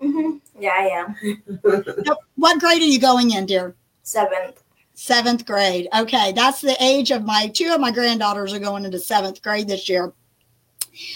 [0.00, 1.44] hmm Yeah, I am.
[2.06, 3.74] Now, What grade are you going in, dear?
[4.02, 4.62] Seventh.
[4.94, 5.88] Seventh grade.
[5.96, 9.68] Okay, that's the age of my two of my granddaughters are going into seventh grade
[9.68, 10.12] this year.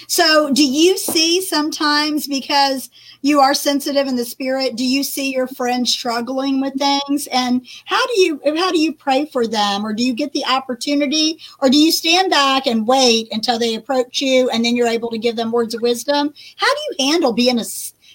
[0.07, 2.89] So, do you see sometimes because
[3.21, 4.75] you are sensitive in the spirit?
[4.75, 8.93] Do you see your friends struggling with things, and how do you how do you
[8.93, 12.87] pray for them, or do you get the opportunity, or do you stand back and
[12.87, 16.33] wait until they approach you, and then you're able to give them words of wisdom?
[16.57, 17.63] How do you handle being a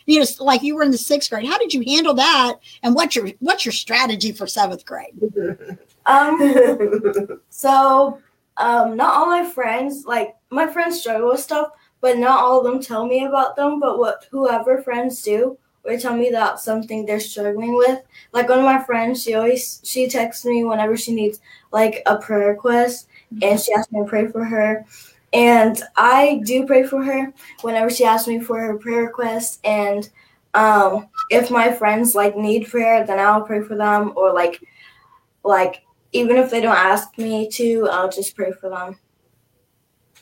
[0.06, 1.46] you know like you were in the sixth grade?
[1.46, 5.14] How did you handle that, and what's your what's your strategy for seventh grade?
[6.06, 8.20] Um, so
[8.56, 11.68] um, not all my friends like my friends struggle with stuff,
[12.00, 13.80] but not all of them tell me about them.
[13.80, 18.00] But what whoever friends do, or tell me about something they're struggling with.
[18.32, 21.40] Like one of my friends, she always she texts me whenever she needs
[21.72, 23.08] like a prayer request,
[23.42, 24.84] and she asks me to pray for her.
[25.32, 29.58] And I do pray for her whenever she asks me for her prayer request.
[29.64, 30.08] And
[30.54, 34.12] um, if my friends like need prayer, then I'll pray for them.
[34.14, 34.62] Or like,
[35.42, 35.82] like
[36.14, 38.98] even if they don't ask me to, I'll just pray for them.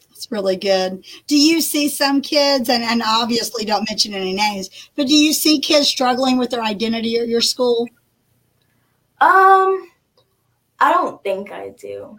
[0.08, 1.04] That's really good.
[1.26, 5.32] Do you see some kids, and, and obviously don't mention any names, but do you
[5.34, 7.86] see kids struggling with their identity at your school?
[9.20, 9.90] Um,
[10.80, 12.18] I don't think I do.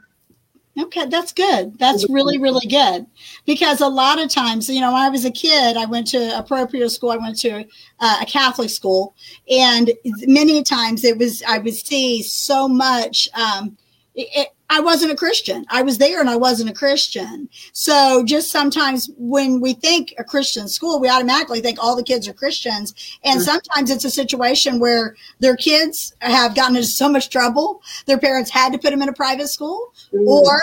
[0.80, 1.78] Okay, that's good.
[1.78, 3.06] That's really, really good.
[3.46, 6.38] Because a lot of times, you know, when I was a kid, I went to
[6.38, 7.64] a parochial school, I went to
[8.00, 9.14] uh, a Catholic school,
[9.50, 13.30] and many times it was, I would see so much.
[13.36, 13.78] Um,
[14.16, 15.68] it, it, I wasn't a Christian.
[15.70, 17.48] I was there and I wasn't a Christian.
[17.74, 22.28] So just sometimes when we think a Christian school, we automatically think all the kids
[22.28, 23.20] are Christians.
[23.24, 28.18] And sometimes it's a situation where their kids have gotten into so much trouble, their
[28.18, 30.60] parents had to put them in a private school, or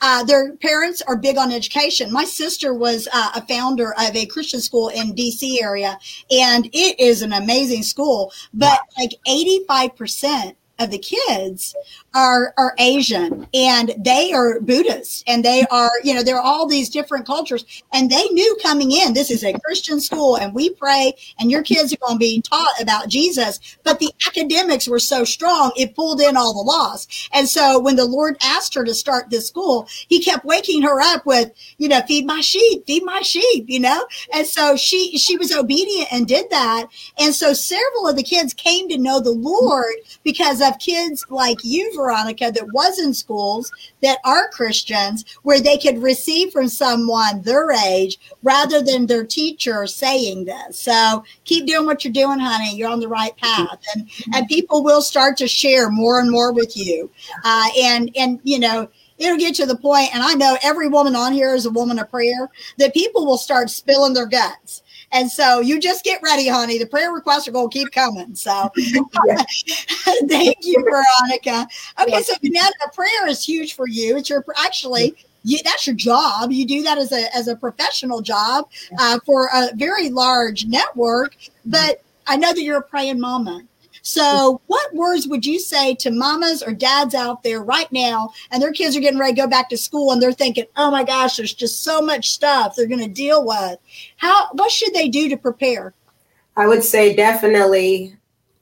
[0.00, 2.12] uh, their parents are big on education.
[2.12, 6.00] My sister was uh, a founder of a Christian school in DC area,
[6.32, 8.32] and it is an amazing school.
[8.52, 11.74] But like 85% of the kids
[12.14, 16.66] are are Asian and they are Buddhist and they are you know there are all
[16.66, 20.70] these different cultures and they knew coming in this is a Christian school and we
[20.70, 24.98] pray and your kids are going to be taught about Jesus but the academics were
[24.98, 27.08] so strong it pulled in all the laws.
[27.32, 31.00] And so when the Lord asked her to start this school he kept waking her
[31.00, 34.06] up with you know feed my sheep feed my sheep you know?
[34.34, 36.86] And so she she was obedient and did that.
[37.18, 41.58] And so several of the kids came to know the Lord because of kids like
[41.62, 47.42] you Veronneca, that was in schools that are Christians where they could receive from someone
[47.42, 50.78] their age rather than their teacher saying this.
[50.78, 52.76] So keep doing what you're doing, honey.
[52.76, 53.80] You're on the right path.
[53.94, 57.10] And, and people will start to share more and more with you.
[57.44, 61.14] Uh, and, and, you know, it'll get to the point, and I know every woman
[61.14, 64.82] on here is a woman of prayer, that people will start spilling their guts.
[65.12, 66.78] And so you just get ready, honey.
[66.78, 68.34] The prayer requests are going to keep coming.
[68.34, 68.70] So
[70.28, 71.66] thank you, Veronneca.
[72.00, 74.16] Okay, so now prayer is huge for you.
[74.16, 76.52] It's your actually you, that's your job.
[76.52, 81.36] You do that as a as a professional job uh, for a very large network.
[81.64, 83.62] But I know that you're a praying mama.
[84.02, 88.60] So, what words would you say to mamas or dads out there right now, and
[88.60, 91.04] their kids are getting ready to go back to school, and they're thinking, "Oh my
[91.04, 93.78] gosh, there's just so much stuff they're going to deal with."
[94.16, 94.48] How?
[94.52, 95.94] What should they do to prepare?
[96.56, 98.16] I would say definitely.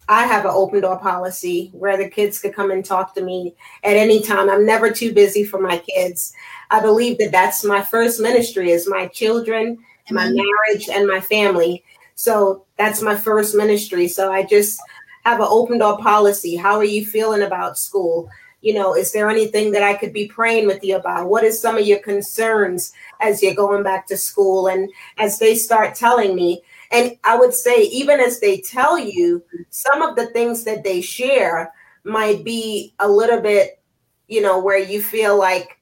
[0.09, 3.55] I have an open door policy where the kids could come and talk to me
[3.85, 4.51] at any time.
[4.51, 6.33] I'm never too busy for my kids.
[6.71, 9.79] I believe that that's my first ministry is my children,
[10.11, 10.35] my mm-hmm.
[10.37, 11.85] marriage, and my family.
[12.17, 14.09] So that's my first ministry.
[14.09, 14.81] So I just
[15.25, 16.57] have an open door policy.
[16.57, 18.29] How are you feeling about school?
[18.63, 21.29] You know, is there anything that I could be praying with you about?
[21.29, 24.69] What is some of your concerns as you're going back to school?
[24.69, 29.43] And as they start telling me, and I would say, even as they tell you,
[29.71, 31.73] some of the things that they share
[32.05, 33.81] might be a little bit,
[34.29, 35.79] you know, where you feel like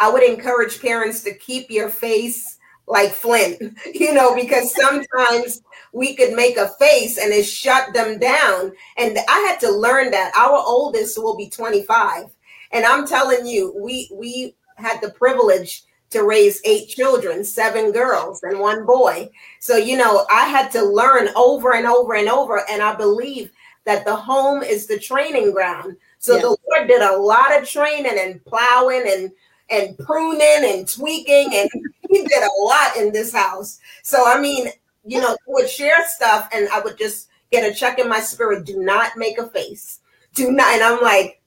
[0.00, 2.53] I- would encourage parents to keep your face
[2.86, 3.60] like Flint,
[3.94, 8.72] you know, because sometimes we could make a face and it shut them down.
[8.98, 12.24] And I had to learn that our oldest will be 25.
[12.72, 18.42] And I'm telling you, we we had the privilege to raise eight children, seven girls
[18.42, 19.28] and one boy.
[19.60, 22.62] So, you know, I had to learn over and over and over.
[22.70, 23.50] And I believe
[23.84, 25.96] that the home is the training ground.
[26.18, 26.42] So Yeah.
[26.42, 29.30] the Lord did a lot of training and plowing and
[29.70, 31.70] and pruning and tweaking and
[32.14, 33.80] he did a lot in this house.
[34.02, 34.68] So I mean,
[35.04, 38.64] you know, would share stuff and I would just get a check in my spirit.
[38.64, 40.00] Do not make a face.
[40.34, 40.72] Do not.
[40.74, 41.42] And I'm like,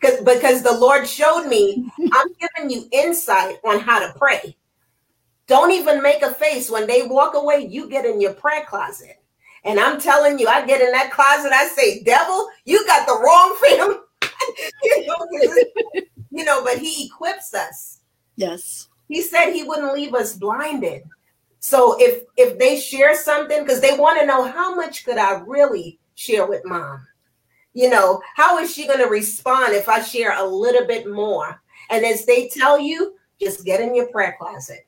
[0.00, 4.56] because because the Lord showed me I'm giving you insight on how to pray.
[5.46, 7.66] Don't even make a face when they walk away.
[7.66, 9.22] You get in your prayer closet,
[9.64, 11.52] and I'm telling you, I get in that closet.
[11.52, 13.98] I say, "Devil, you got the wrong film."
[14.82, 15.26] you, know,
[16.30, 18.00] you know, but He equips us.
[18.36, 21.02] Yes, He said He wouldn't leave us blinded.
[21.60, 25.40] So if if they share something, because they want to know how much could I
[25.40, 27.06] really share with mom
[27.78, 31.62] you know, how is she going to respond if I share a little bit more?
[31.90, 34.84] And as they tell you, just get in your prayer closet.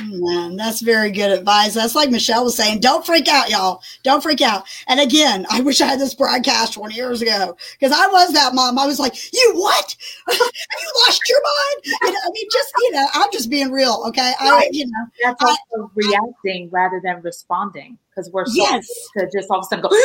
[0.00, 1.74] Man, that's very good advice.
[1.74, 2.80] That's like Michelle was saying.
[2.80, 3.80] Don't freak out, y'all.
[4.02, 4.66] Don't freak out.
[4.88, 8.54] And again, I wish I had this broadcast 20 years ago because I was that
[8.54, 8.76] mom.
[8.76, 9.96] I was like, you what?
[10.28, 11.96] Have you lost your mind?
[12.02, 14.02] You know, I mean, just, you know, I'm just being real.
[14.08, 14.32] Okay.
[14.40, 18.88] I, you know, that's also I, reacting I, rather than responding because we're so yes.
[19.16, 19.96] to just all of a sudden go,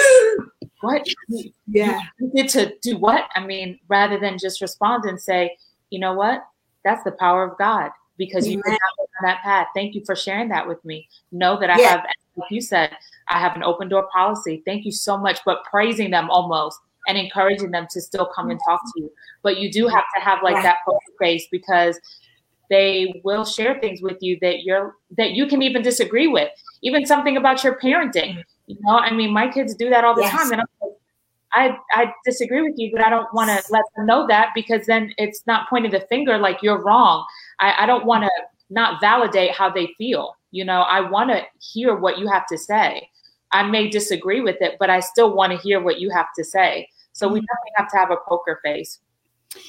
[0.82, 1.08] what?
[1.66, 2.00] Yeah.
[2.20, 3.28] You did to do what?
[3.34, 5.58] I mean, rather than just respond and say,
[5.90, 6.46] you know what?
[6.86, 8.62] That's the power of God because you
[9.20, 9.68] on that path.
[9.76, 11.08] Thank you for sharing that with me.
[11.32, 11.90] Know that I yeah.
[11.90, 12.04] have,
[12.36, 12.96] like you said,
[13.28, 14.64] I have an open door policy.
[14.66, 15.40] Thank you so much.
[15.46, 19.12] But praising them almost and encouraging them to still come and talk to you.
[19.42, 20.64] But you do have to have like yeah.
[20.64, 22.00] that poker face because
[22.70, 26.50] they will share things with you that you're that you can even disagree with.
[26.82, 28.44] Even something about your parenting.
[28.68, 30.32] You know, I mean, my kids do that all the yes.
[30.32, 30.94] time, and I'm like,
[31.54, 34.86] I, I disagree with you, but I don't want to let them know that because
[34.86, 37.26] then it's not pointing the finger like you're wrong.
[37.60, 38.32] I, I don't want to
[38.70, 40.36] not validate how they feel.
[40.52, 43.10] You know, I want to hear what you have to say.
[43.52, 46.44] I may disagree with it, but I still want to hear what you have to
[46.44, 46.88] say.
[47.14, 47.46] So we mm-hmm.
[47.46, 49.00] definitely have to have a poker face.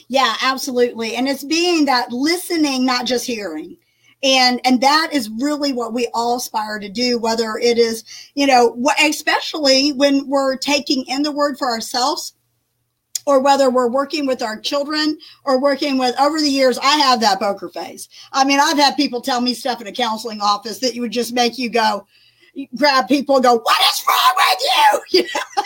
[0.08, 1.16] Yeah, absolutely.
[1.16, 3.76] And it's being that listening, not just hearing
[4.22, 8.46] and and that is really what we all aspire to do whether it is you
[8.46, 12.34] know especially when we're taking in the word for ourselves
[13.26, 17.20] or whether we're working with our children or working with over the years i have
[17.20, 18.08] that poker face.
[18.32, 21.12] I mean i've had people tell me stuff in a counseling office that you would
[21.12, 22.06] just make you go
[22.76, 25.62] grab people and go what is wrong with you, you know?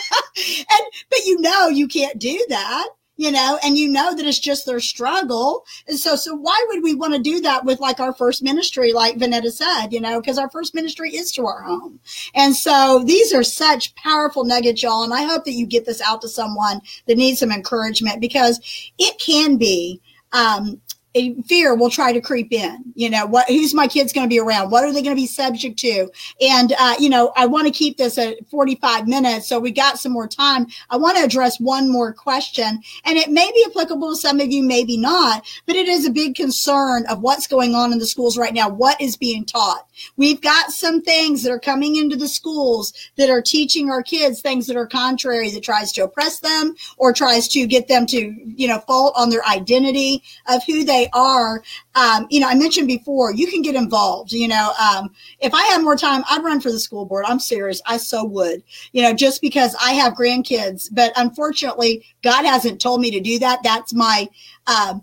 [0.69, 2.87] and but you know you can't do that
[3.17, 5.65] you know, and you know that it's just their struggle.
[5.87, 8.91] And so, so why would we want to do that with like our first ministry,
[8.91, 11.99] like Vonetta said, you know, because our first ministry is to our home.
[12.33, 15.03] And so these are such powerful nuggets, y'all.
[15.03, 18.59] And I hope that you get this out to someone that needs some encouragement because
[18.97, 20.01] it can be,
[20.33, 20.81] um,
[21.45, 22.83] fear will try to creep in.
[22.95, 24.71] You know, what who's my kids going to be around?
[24.71, 26.09] What are they going to be subject to?
[26.41, 29.99] And uh, you know, I want to keep this at 45 minutes, so we got
[29.99, 30.67] some more time.
[30.89, 34.51] I want to address one more question, and it may be applicable to some of
[34.51, 38.07] you, maybe not, but it is a big concern of what's going on in the
[38.07, 38.69] schools right now.
[38.69, 39.87] What is being taught?
[40.17, 44.41] We've got some things that are coming into the schools that are teaching our kids
[44.41, 48.35] things that are contrary, that tries to oppress them or tries to get them to,
[48.45, 51.63] you know, fault on their identity of who they are.
[51.95, 54.31] Um, you know, I mentioned before, you can get involved.
[54.31, 57.25] You know, um, if I had more time, I'd run for the school board.
[57.27, 57.81] I'm serious.
[57.85, 60.89] I so would, you know, just because I have grandkids.
[60.91, 63.59] But unfortunately, God hasn't told me to do that.
[63.63, 64.27] That's my,
[64.67, 64.99] uh,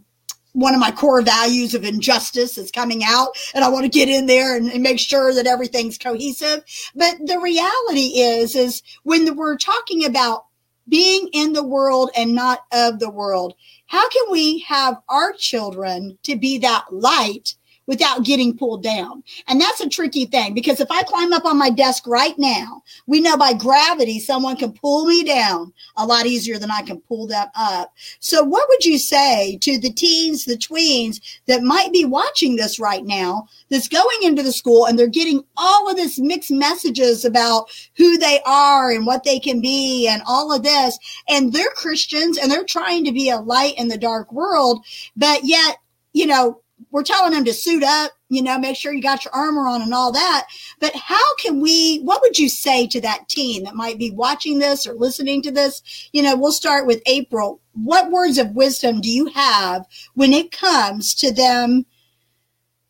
[0.53, 4.09] one of my core values of injustice is coming out and I want to get
[4.09, 6.63] in there and, and, make sure that everything's cohesive.
[6.95, 10.45] But the reality is, is when we're talking about
[10.89, 13.55] being in the world and not of the world,
[13.93, 17.57] how can we have our children to be that light
[17.87, 19.23] without getting pulled down.
[19.49, 22.83] And that's a tricky thing because if I climb up on my desk right now,
[23.07, 27.01] we know by gravity someone can pull me down a lot easier than I can
[27.01, 27.93] pull them up.
[28.21, 32.79] So what would you say to the teens, the tweens that might be watching this
[32.79, 37.25] right now that's going into the school and they're getting all of this mixed messages
[37.25, 41.71] about who they are and what they can be and all of this and they're
[41.71, 44.85] Christians and they're trying to be a light in the dark world,
[45.17, 45.79] but yet
[46.13, 46.62] you know,
[46.93, 49.83] we're telling them to suit up, you know, make sure you got your armor on
[49.83, 50.47] and all that.
[50.79, 54.59] But how can we, what would you say to that teen that might be watching
[54.59, 55.83] this or listening to this?
[56.13, 57.61] You know, we'll start with April.
[57.73, 61.87] What words of wisdom do you have when it comes to them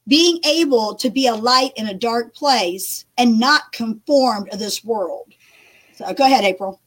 [0.09, 4.85] being able to be a light in a dark place and not conform to this
[4.85, 5.33] world?
[5.95, 6.82] So go ahead, April.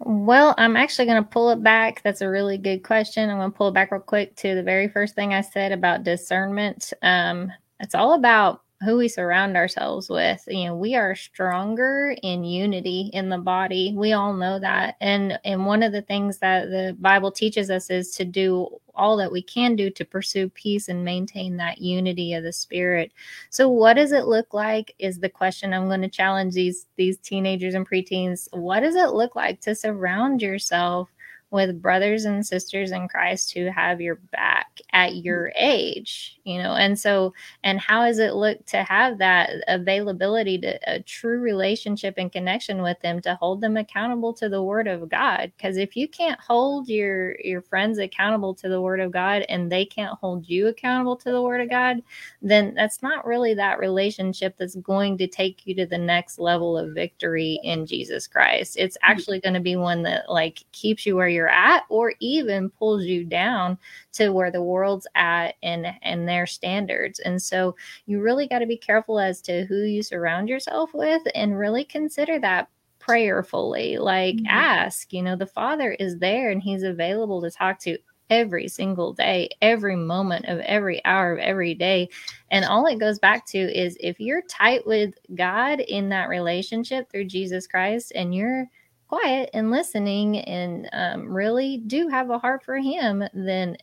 [0.00, 2.02] Well, I'm actually going to pull it back.
[2.02, 3.30] That's a really good question.
[3.30, 5.72] I'm going to pull it back real quick to the very first thing I said
[5.72, 6.92] about discernment.
[7.02, 10.44] Um, it's all about who we surround ourselves with.
[10.46, 13.94] You know, we are stronger in unity in the body.
[13.96, 14.96] We all know that.
[15.00, 19.16] And and one of the things that the Bible teaches us is to do all
[19.16, 23.12] that we can do to pursue peace and maintain that unity of the spirit.
[23.50, 27.18] So what does it look like is the question I'm going to challenge these these
[27.18, 28.48] teenagers and preteens.
[28.52, 31.08] What does it look like to surround yourself
[31.54, 35.24] with brothers and sisters in Christ who have your back at mm-hmm.
[35.24, 36.74] your age, you know.
[36.74, 37.32] And so,
[37.62, 42.82] and how does it look to have that availability to a true relationship and connection
[42.82, 45.52] with them to hold them accountable to the word of God?
[45.56, 49.70] Because if you can't hold your your friends accountable to the word of God and
[49.70, 52.02] they can't hold you accountable to the word of God,
[52.42, 56.76] then that's not really that relationship that's going to take you to the next level
[56.76, 58.76] of victory in Jesus Christ.
[58.76, 59.12] It's mm-hmm.
[59.12, 63.04] actually going to be one that like keeps you where you're at or even pulls
[63.04, 63.78] you down
[64.12, 67.20] to where the world's at and and their standards.
[67.20, 67.76] And so
[68.06, 71.84] you really got to be careful as to who you surround yourself with and really
[71.84, 72.68] consider that
[72.98, 74.46] prayerfully like mm-hmm.
[74.48, 77.98] ask you know the father is there and he's available to talk to
[78.30, 82.08] every single day, every moment of every hour of every day.
[82.50, 87.10] And all it goes back to is if you're tight with God in that relationship
[87.10, 88.66] through Jesus Christ and you're
[89.14, 93.76] quiet and listening and um, really do have a heart for Him, then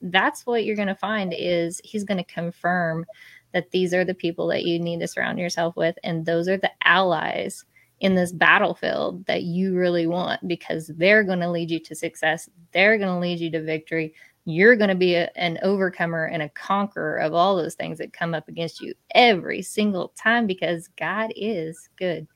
[0.00, 3.04] that's what you're going to find is He's going to confirm
[3.52, 5.96] that these are the people that you need to surround yourself with.
[6.04, 7.64] And those are the allies
[8.00, 12.48] in this battlefield that you really want because they're going to lead you to success.
[12.72, 14.14] They're going to lead you to victory.
[14.44, 18.12] You're going to be a, an overcomer and a conqueror of all those things that
[18.12, 22.28] come up against you every single time because God is good.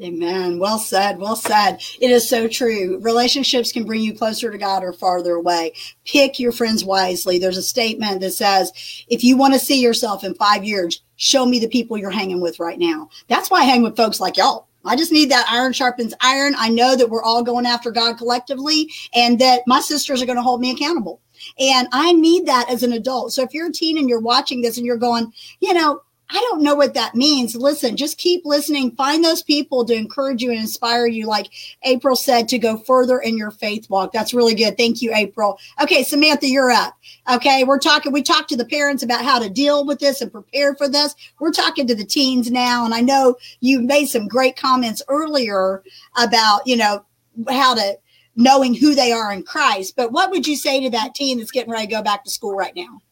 [0.00, 0.58] Amen.
[0.58, 1.18] Well said.
[1.18, 1.80] Well said.
[2.00, 2.98] It is so true.
[3.02, 5.74] Relationships can bring you closer to God or farther away.
[6.04, 7.38] Pick your friends wisely.
[7.38, 8.72] There's a statement that says,
[9.08, 12.40] if you want to see yourself in five years, show me the people you're hanging
[12.40, 13.10] with right now.
[13.28, 16.54] That's why I hang with folks like y'all I just need that iron sharpens iron.
[16.56, 20.36] I know that we're all going after God collectively and that my sisters are going
[20.36, 21.20] to hold me accountable.
[21.58, 23.32] And I need that as an adult.
[23.32, 26.02] So if you're a teen and you're watching this and you're going, you know,
[26.34, 27.54] I don't know what that means.
[27.54, 28.92] Listen, just keep listening.
[28.92, 31.50] Find those people to encourage you and inspire you, like
[31.82, 34.12] April said, to go further in your faith walk.
[34.12, 34.78] That's really good.
[34.78, 35.58] Thank you, April.
[35.82, 36.96] Okay, Samantha, you're up.
[37.30, 40.32] Okay, we're talking, we talked to the parents about how to deal with this and
[40.32, 41.14] prepare for this.
[41.38, 42.86] We're talking to the teens now.
[42.86, 45.82] And I know you made some great comments earlier
[46.16, 47.04] about, you know,
[47.50, 47.98] how to
[48.36, 49.96] knowing who they are in Christ.
[49.96, 52.30] But what would you say to that teen that's getting ready to go back to
[52.30, 53.02] school right now?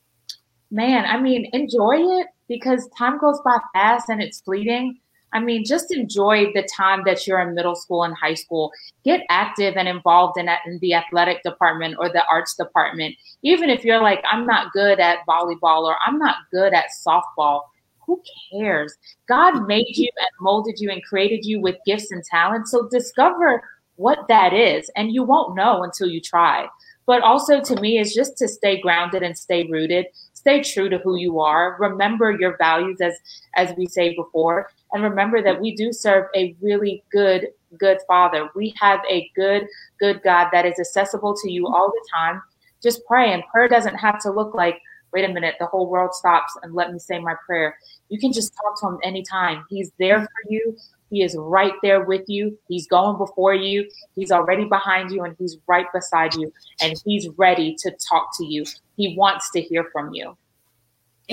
[0.71, 4.99] Man, I mean, enjoy it because time goes by fast and it's fleeting.
[5.33, 8.73] I mean, just enjoy the time that you're in middle school and high school.
[9.05, 13.15] Get active and involved in, in the athletic department or the arts department.
[13.45, 17.63] Even if you're like, I'm not good at volleyball or I'm not good at softball,
[18.05, 18.21] who
[18.51, 18.93] cares?
[19.29, 22.73] God made you and molded you and created you with gifts and talents.
[22.73, 23.63] So discover
[23.95, 26.67] what that is, and you won't know until you try.
[27.07, 30.07] But also to me, is just to stay grounded and stay rooted
[30.41, 33.15] stay true to who you are remember your values as
[33.55, 38.49] as we say before and remember that we do serve a really good good father
[38.55, 39.67] we have a good
[39.99, 42.41] good god that is accessible to you all the time
[42.83, 44.79] just pray and prayer doesn't have to look like
[45.13, 47.77] wait a minute the whole world stops and let me say my prayer
[48.09, 50.75] you can just talk to him anytime he's there for you
[51.11, 52.57] he is right there with you.
[52.69, 53.89] He's going before you.
[54.15, 56.53] He's already behind you and he's right beside you.
[56.81, 58.65] And he's ready to talk to you.
[59.01, 60.37] He wants to hear from you.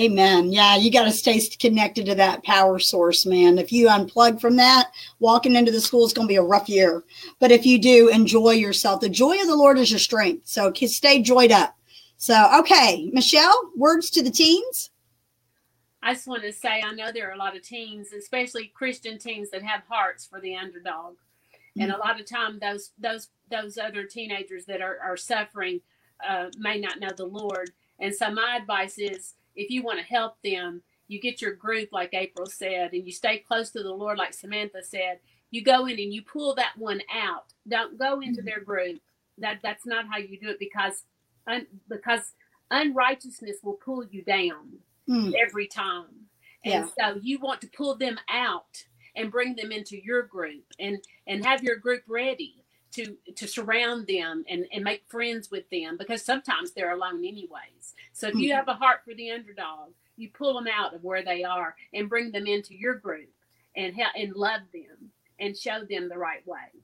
[0.00, 0.50] Amen.
[0.50, 3.58] Yeah, you got to stay connected to that power source, man.
[3.58, 6.66] If you unplug from that, walking into the school is going to be a rough
[6.66, 7.04] year.
[7.40, 9.02] But if you do, enjoy yourself.
[9.02, 10.46] The joy of the Lord is your strength.
[10.46, 11.76] So stay joyed up.
[12.16, 14.88] So, okay, Michelle, words to the teens.
[16.02, 19.18] I just want to say I know there are a lot of teens, especially Christian
[19.18, 21.82] teens, that have hearts for the underdog, mm-hmm.
[21.82, 25.80] and a lot of time those those those other teenagers that are, are suffering
[26.26, 27.70] uh, may not know the Lord.
[27.98, 31.88] And so my advice is, if you want to help them, you get your group,
[31.90, 35.20] like April said, and you stay close to the Lord, like Samantha said.
[35.50, 37.54] You go in and you pull that one out.
[37.66, 38.46] Don't go into mm-hmm.
[38.46, 39.00] their group.
[39.38, 41.04] That that's not how you do it because
[41.46, 42.32] un, because
[42.70, 45.32] unrighteousness will pull you down mm.
[45.40, 46.26] every time.
[46.64, 47.12] And yeah.
[47.12, 48.84] so you want to pull them out
[49.16, 54.06] and bring them into your group and and have your group ready to to surround
[54.06, 57.94] them and and make friends with them because sometimes they're alone anyways.
[58.12, 58.56] So if you mm-hmm.
[58.56, 62.08] have a heart for the underdog, you pull them out of where they are and
[62.08, 63.30] bring them into your group
[63.76, 66.82] and help and love them and show them the right way.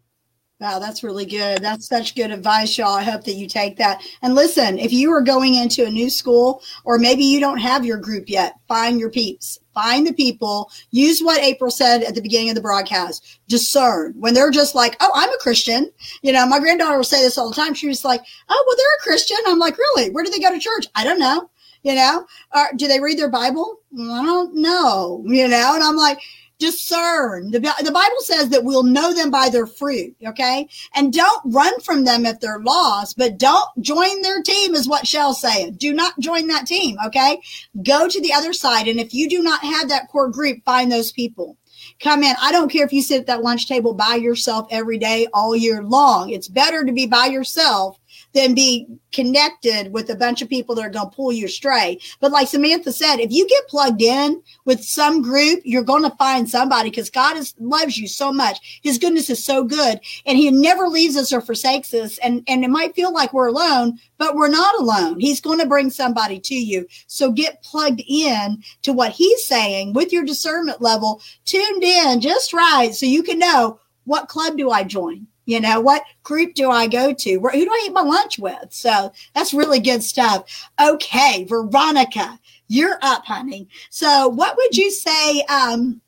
[0.64, 1.58] Wow, that's really good.
[1.58, 2.96] That's such good advice, y'all.
[2.96, 4.00] I hope that you take that.
[4.22, 7.84] And listen, if you are going into a new school or maybe you don't have
[7.84, 9.58] your group yet, find your peeps.
[9.74, 10.70] Find the people.
[10.90, 13.40] Use what April said at the beginning of the broadcast.
[13.46, 15.90] Discern when they're just like, "Oh, I'm a Christian."
[16.22, 17.74] You know, my granddaughter will say this all the time.
[17.74, 20.08] She was like, "Oh, well, they're a Christian." I'm like, "Really?
[20.12, 21.50] Where do they go to church?" I don't know.
[21.82, 23.80] You know, or do they read their Bible?
[23.92, 25.22] I don't know.
[25.26, 26.18] You know, and I'm like,
[26.58, 27.50] discern.
[27.50, 30.68] The, the Bible says that we'll know them by their fruit, okay?
[30.94, 35.06] And don't run from them if they're lost, but don't join their team, is what
[35.06, 35.74] Shell's saying.
[35.74, 37.40] Do not join that team, okay?
[37.82, 38.88] Go to the other side.
[38.88, 41.56] And if you do not have that core group, find those people.
[42.00, 42.34] Come in.
[42.40, 45.54] I don't care if you sit at that lunch table by yourself every day, all
[45.54, 46.30] year long.
[46.30, 47.98] It's better to be by yourself
[48.34, 51.98] than be connected with a bunch of people that are going to pull you astray.
[52.20, 56.16] But like Samantha said, if you get plugged in with some group, you're going to
[56.16, 58.80] find somebody because God is, loves you so much.
[58.82, 62.18] His goodness is so good and he never leaves us or forsakes us.
[62.18, 65.20] And, and it might feel like we're alone, but we're not alone.
[65.20, 66.86] He's going to bring somebody to you.
[67.06, 72.52] So get plugged in to what he's saying with your discernment level tuned in just
[72.52, 72.92] right.
[72.92, 75.28] So you can know what club do I join?
[75.46, 77.36] You know, what group do I go to?
[77.38, 78.66] Where, Who do I eat my lunch with?
[78.70, 80.68] So that's really good stuff.
[80.80, 82.38] Okay, Veronneca,
[82.68, 83.68] you're up, honey.
[83.90, 85.42] So what would you say?
[85.42, 86.00] Um,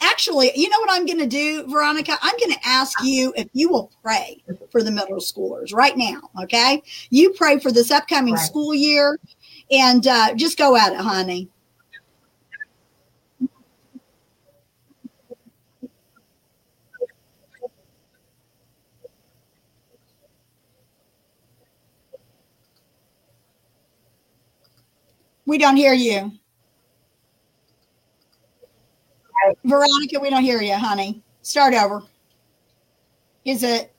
[0.00, 2.16] actually, you know what I'm going to do, Veronneca?
[2.20, 6.20] I'm going to ask you if you will pray for the middle schoolers right now.
[6.42, 6.82] Okay.
[7.10, 8.44] You pray for this upcoming right.
[8.44, 9.18] school year
[9.70, 11.48] and uh, just go at it, honey.
[25.46, 26.32] We don't hear you.
[29.64, 31.22] Veronneca, we don't hear you, honey.
[31.42, 32.02] Start over.
[33.44, 33.92] Is it?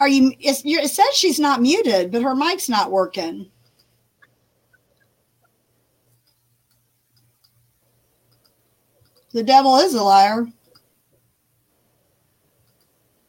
[0.00, 0.32] Are you?
[0.40, 3.50] it says she's not muted, but her mic's not working.
[9.32, 10.46] The devil is a liar.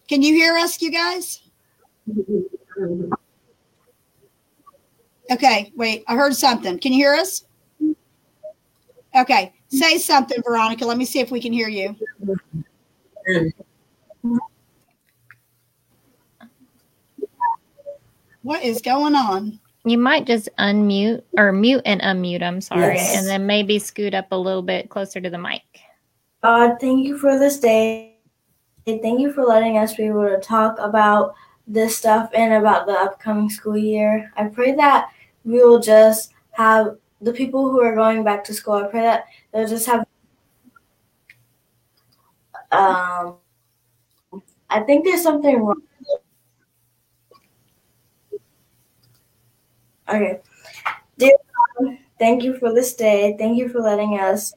[0.08, 1.42] Can you hear us, you guys?
[5.32, 6.04] Okay, wait.
[6.08, 6.78] I heard something.
[6.80, 7.46] Can you hear us?
[9.16, 10.82] Okay, say something, Veronneca.
[10.82, 11.96] Let me see if we can hear you.
[18.42, 19.60] What is going on?
[19.86, 22.42] You might just unmute or mute and unmute.
[22.42, 22.96] I'm sorry.
[22.96, 23.18] Yes.
[23.18, 25.62] And then maybe scoot up a little bit closer to the mic.
[26.42, 28.18] God, thank you for this day.
[28.86, 31.36] Thank you for letting us be able to talk about
[31.68, 34.32] this stuff and about the upcoming school year.
[34.36, 35.10] I pray that
[35.44, 38.74] we will just have the people who are going back to school.
[38.74, 40.06] I pray that they'll just have.
[42.72, 43.38] Um,
[44.70, 45.82] I think there's something wrong.
[50.10, 50.40] Okay.
[51.18, 51.32] Dear
[52.20, 53.36] thank you for this day.
[53.38, 54.54] Thank you for letting us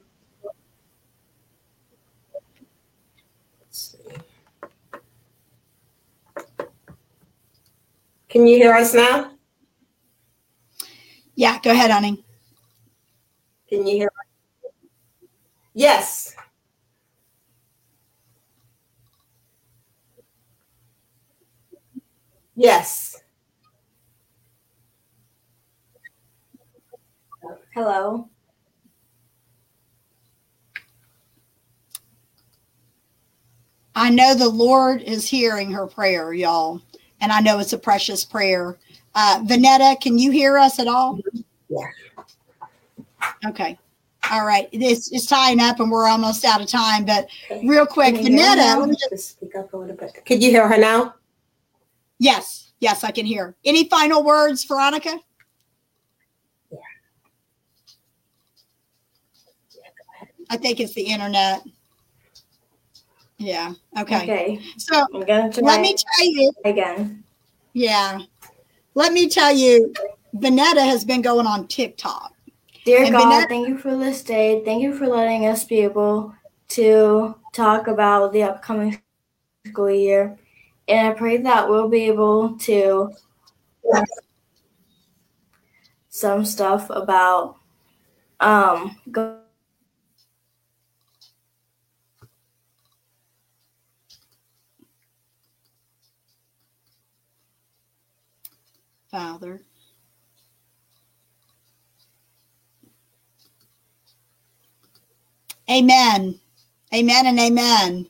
[8.29, 9.31] Can you hear us now?
[11.35, 12.25] Yeah, go ahead, honey.
[13.69, 14.11] Can you hear?
[14.63, 14.69] Me?
[15.73, 16.35] Yes.
[22.55, 23.21] Yes.
[27.73, 28.29] Hello.
[33.95, 36.81] I know the Lord is hearing her prayer, y'all
[37.21, 38.77] and I know it's a precious prayer.
[39.15, 41.19] Uh, Vonetta, can you hear us at all?
[41.69, 41.87] Yeah.
[43.45, 43.77] Okay.
[44.31, 44.67] All right.
[44.71, 47.27] It's, it's tying up and we're almost out of time, but
[47.63, 50.23] real quick, Vonetta, let me just speak up a little bit.
[50.25, 51.15] Could you hear her now?
[52.19, 52.73] Yes.
[52.79, 53.55] Yes, I can hear.
[53.65, 55.17] Any final words, Veronneca?
[56.71, 56.77] Yeah.
[60.49, 61.63] I think it's the internet.
[63.37, 63.73] Yeah.
[63.99, 64.23] Okay.
[64.23, 64.59] Okay.
[64.77, 65.05] So
[65.61, 67.23] let me tell you again.
[67.73, 68.19] Yeah.
[68.95, 69.93] Let me tell you,
[70.35, 72.33] Vonetta has been going on TikTok.
[72.83, 74.63] Dear and God, Vonetta, thank you for this day.
[74.65, 76.33] Thank you for letting us be able
[76.69, 78.99] to talk about the upcoming
[79.67, 80.37] school year.
[80.87, 83.11] And I pray that we'll be able to
[83.83, 84.03] yeah.
[86.09, 87.57] some stuff about
[88.39, 89.41] um go
[99.17, 99.63] Father.
[105.67, 106.39] Amen.
[106.93, 108.07] Amen and amen.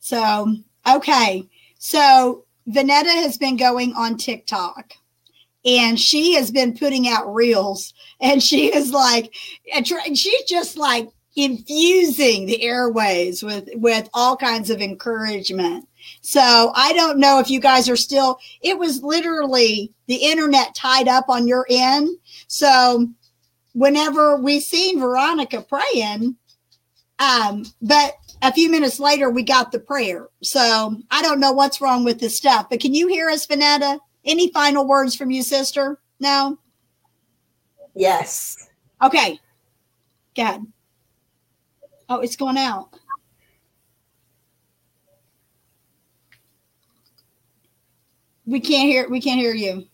[0.00, 0.56] So,
[0.88, 1.48] okay.
[1.78, 4.94] So, Vonetta has been going on TikTok
[5.64, 9.32] and she has been putting out reels and she is like,
[9.72, 15.86] and she's just like infusing the airways with, with all kinds of encouragement.
[16.26, 21.06] So I don't know if you guys are still, it was literally the internet tied
[21.06, 22.16] up on your end.
[22.46, 23.08] So
[23.74, 26.36] whenever we seen Veronneca praying,
[27.18, 30.28] Um, but a few minutes later, we got the prayer.
[30.42, 34.00] So I don't know what's wrong with this stuff, but can you hear us, Vonetta?
[34.24, 36.00] Any final words from you, sister?
[36.20, 36.58] No?
[37.94, 38.56] Yes.
[39.02, 39.38] Okay.
[40.34, 40.62] Good.
[42.08, 42.88] Oh, it's going out.
[48.46, 49.86] We can't hear we can't hear you.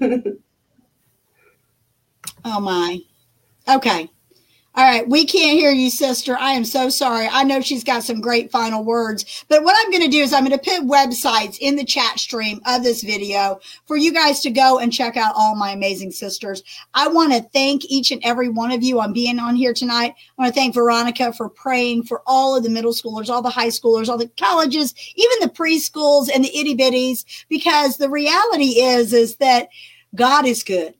[2.44, 3.00] oh my.
[3.68, 4.10] Okay.
[4.78, 6.38] All right, we can't hear you, sister.
[6.38, 7.26] I am so sorry.
[7.28, 10.32] I know she's got some great final words, but what I'm going to do is
[10.32, 14.38] I'm going to put websites in the chat stream of this video for you guys
[14.42, 16.62] to go and check out all my amazing sisters.
[16.94, 20.14] I want to thank each and every one of you on being on here tonight.
[20.16, 23.50] I want to thank Veronneca for praying for all of the middle schoolers, all the
[23.50, 28.80] high schoolers, all the colleges, even the preschools and the itty bitties, because the reality
[28.80, 29.70] is, is that
[30.14, 30.94] God is good.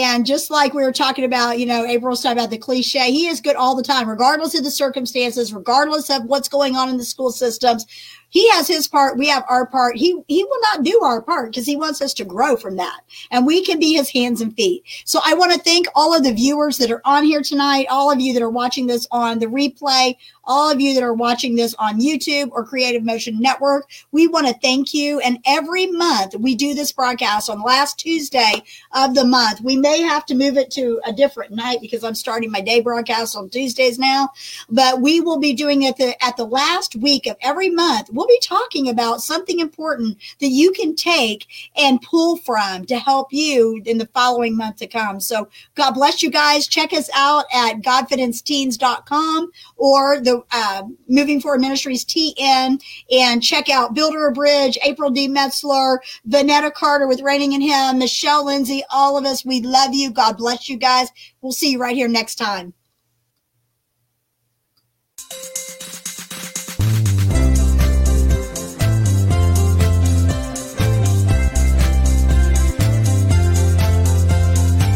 [0.00, 3.26] And just like we were talking about, you know, April's talking about the cliche, he
[3.26, 6.96] is good all the time, regardless of the circumstances, regardless of what's going on in
[6.96, 7.86] the school systems.
[8.32, 9.96] He has his part, we have our part.
[9.96, 13.02] He he will not do our part because he wants us to grow from that.
[13.30, 14.84] And we can be his hands and feet.
[15.04, 18.10] So I want to thank all of the viewers that are on here tonight, all
[18.10, 21.56] of you that are watching this on the replay, all of you that are watching
[21.56, 23.88] this on YouTube or Creative Motion Network.
[24.12, 25.20] We want to thank you.
[25.20, 28.62] And every month we do this broadcast on last Tuesday
[28.92, 29.60] of the month.
[29.60, 32.80] We may have to move it to a different night because I'm starting my day
[32.80, 34.30] broadcast on Tuesdays now,
[34.70, 38.08] but we will be doing it the, at the last week of every month.
[38.10, 41.46] We'll we'll be talking about something important that you can take
[41.76, 45.18] and pull from to help you in the following month to come.
[45.18, 46.68] So God bless you guys.
[46.68, 53.94] Check us out at godfidenceteens.com or the uh, Moving Forward Ministries TN and check out
[53.94, 55.26] Builder a Bridge, April D.
[55.26, 55.98] Metzler,
[56.28, 59.44] Vonetta Carter with Raining in Him, Michelle Lindsay, all of us.
[59.44, 60.12] We love you.
[60.12, 61.08] God bless you guys.
[61.40, 62.72] We'll see you right here next time.